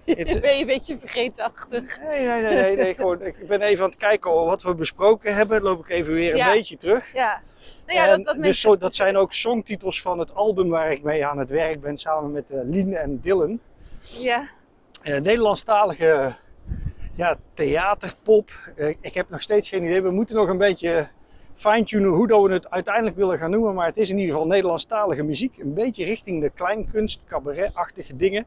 Het- 0.04 0.40
ben 0.40 0.54
je 0.54 0.60
een 0.60 0.66
beetje 0.66 0.98
vergeetachtig. 0.98 2.00
Nee, 2.00 2.26
nee, 2.26 2.42
nee, 2.42 2.54
nee, 2.54 2.76
nee 2.76 2.94
gewoon, 2.94 3.22
ik 3.22 3.46
ben 3.48 3.60
even 3.62 3.84
aan 3.84 3.90
het 3.90 3.98
kijken 3.98 4.30
wat 4.32 4.62
we 4.62 4.74
besproken 4.74 5.34
hebben. 5.34 5.62
loop 5.62 5.80
ik 5.80 5.88
even 5.88 6.14
weer 6.14 6.30
een 6.30 6.36
Ja. 6.36 6.52
beetje 6.52 6.76
terug. 6.76 7.12
Ja. 7.12 7.40
Nou 7.86 7.98
ja, 7.98 8.06
En 8.08 8.16
dat, 8.16 8.24
dat 8.34 8.42
dus 8.44 8.60
zo- 8.60 8.76
dat 8.76 8.94
zijn 8.94 9.16
ook 9.16 9.32
songtitels 9.32 10.02
van 10.02 10.18
het 10.18 10.34
album 10.34 10.68
waar 10.68 10.92
ik 10.92 11.02
mee 11.02 11.26
aan 11.26 11.38
het 11.38 11.50
werk 11.50 11.80
ben 11.80 11.96
samen 11.96 12.32
met 12.32 12.50
eh, 12.50 12.60
Lien 12.64 12.94
en 12.96 13.20
Dylan. 13.20 13.60
Ja. 14.00 14.48
Eh, 15.02 15.20
Nederlandstalige 15.20 16.34
ja, 17.20 17.36
theaterpop. 17.52 18.50
Eh, 18.76 18.88
ik 19.00 19.14
heb 19.14 19.30
nog 19.30 19.42
steeds 19.42 19.68
geen 19.68 19.84
idee. 19.84 20.02
We 20.02 20.10
moeten 20.10 20.36
nog 20.36 20.48
een 20.48 20.58
beetje 20.58 21.08
fine-tunen 21.54 22.10
hoe 22.10 22.26
dat 22.26 22.42
we 22.42 22.52
het 22.52 22.70
uiteindelijk 22.70 23.16
willen 23.16 23.38
gaan 23.38 23.50
noemen. 23.50 23.74
Maar 23.74 23.86
het 23.86 23.96
is 23.96 24.10
in 24.10 24.18
ieder 24.18 24.32
geval 24.32 24.48
Nederlandstalige 24.48 25.22
muziek. 25.22 25.58
Een 25.58 25.74
beetje 25.74 26.04
richting 26.04 26.42
de 26.42 26.50
kleinkunst, 26.50 27.20
cabaret-achtige 27.26 28.16
dingen. 28.16 28.46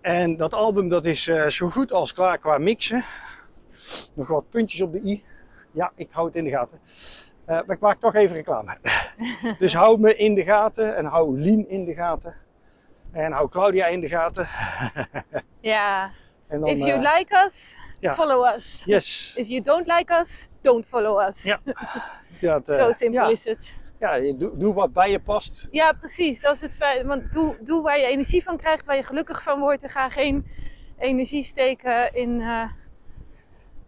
En 0.00 0.36
dat 0.36 0.54
album 0.54 0.88
dat 0.88 1.06
is 1.06 1.28
eh, 1.28 1.46
zo 1.46 1.68
goed 1.68 1.92
als 1.92 2.12
klaar 2.12 2.38
qua 2.38 2.58
mixen. 2.58 3.04
Nog 4.14 4.28
wat 4.28 4.50
puntjes 4.50 4.80
op 4.80 4.92
de 4.92 5.02
i. 5.04 5.24
Ja, 5.70 5.92
ik 5.94 6.08
hou 6.10 6.26
het 6.26 6.36
in 6.36 6.44
de 6.44 6.50
gaten. 6.50 6.80
Eh, 7.44 7.54
maar 7.66 7.76
ik 7.76 7.80
maak 7.80 8.00
toch 8.00 8.14
even 8.14 8.36
reclame. 8.36 8.78
dus 9.58 9.74
hou 9.74 10.00
me 10.00 10.16
in 10.16 10.34
de 10.34 10.42
gaten 10.42 10.96
en 10.96 11.04
hou 11.04 11.40
Lien 11.40 11.68
in 11.68 11.84
de 11.84 11.94
gaten. 11.94 12.34
En 13.12 13.32
hou 13.32 13.48
Claudia 13.48 13.86
in 13.86 14.00
de 14.00 14.08
gaten. 14.08 14.46
Ja. 15.60 16.10
En 16.48 16.60
dan, 16.60 16.68
If 16.68 16.78
you 16.78 16.90
eh, 17.04 17.14
like 17.16 17.44
us, 17.46 17.76
ja. 18.00 18.12
follow 18.12 18.54
us. 18.54 18.82
Yes. 18.84 19.32
If 19.36 19.46
you 19.48 19.62
don't 19.62 19.86
like 19.86 20.12
us, 20.20 20.48
don't 20.62 20.86
follow 20.86 21.20
us. 21.28 21.42
Ja. 21.42 21.60
Dat, 22.40 22.68
eh, 22.68 22.76
Zo 22.76 22.92
simpel 22.92 23.22
ja. 23.24 23.28
is 23.30 23.44
het. 23.44 23.74
Ja, 24.00 24.18
doe, 24.32 24.56
doe 24.56 24.74
wat 24.74 24.92
bij 24.92 25.10
je 25.10 25.20
past. 25.20 25.68
Ja, 25.70 25.92
precies. 25.92 26.40
Dat 26.40 26.54
is 26.54 26.60
het 26.60 26.74
feit. 26.74 27.02
Want 27.06 27.32
doe, 27.32 27.56
doe 27.60 27.82
waar 27.82 27.98
je 27.98 28.06
energie 28.06 28.42
van 28.42 28.56
krijgt, 28.56 28.86
waar 28.86 28.96
je 28.96 29.02
gelukkig 29.02 29.42
van 29.42 29.60
wordt. 29.60 29.82
En 29.82 29.90
ga 29.90 30.08
geen 30.10 30.46
energie 30.98 31.42
steken 31.42 32.14
in 32.14 32.40
eh, 32.40 32.70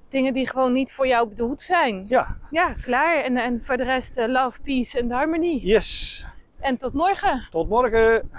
dingen 0.09 0.35
die 0.35 0.49
gewoon 0.49 0.73
niet 0.73 0.93
voor 0.93 1.07
jou 1.07 1.29
bedoeld 1.29 1.63
zijn. 1.63 2.05
Ja, 2.09 2.37
Ja, 2.51 2.75
klaar. 2.83 3.23
En, 3.23 3.37
en 3.37 3.63
voor 3.63 3.77
de 3.77 3.85
rest, 3.85 4.17
eh, 4.17 4.29
love, 4.29 4.61
peace 4.63 4.99
en 4.99 5.11
harmony. 5.11 5.59
yes. 5.63 6.25
En 6.61 6.77
tot 6.77 6.93
morgen. 6.93 7.47
Tot 7.51 7.69
morgen. 7.69 8.31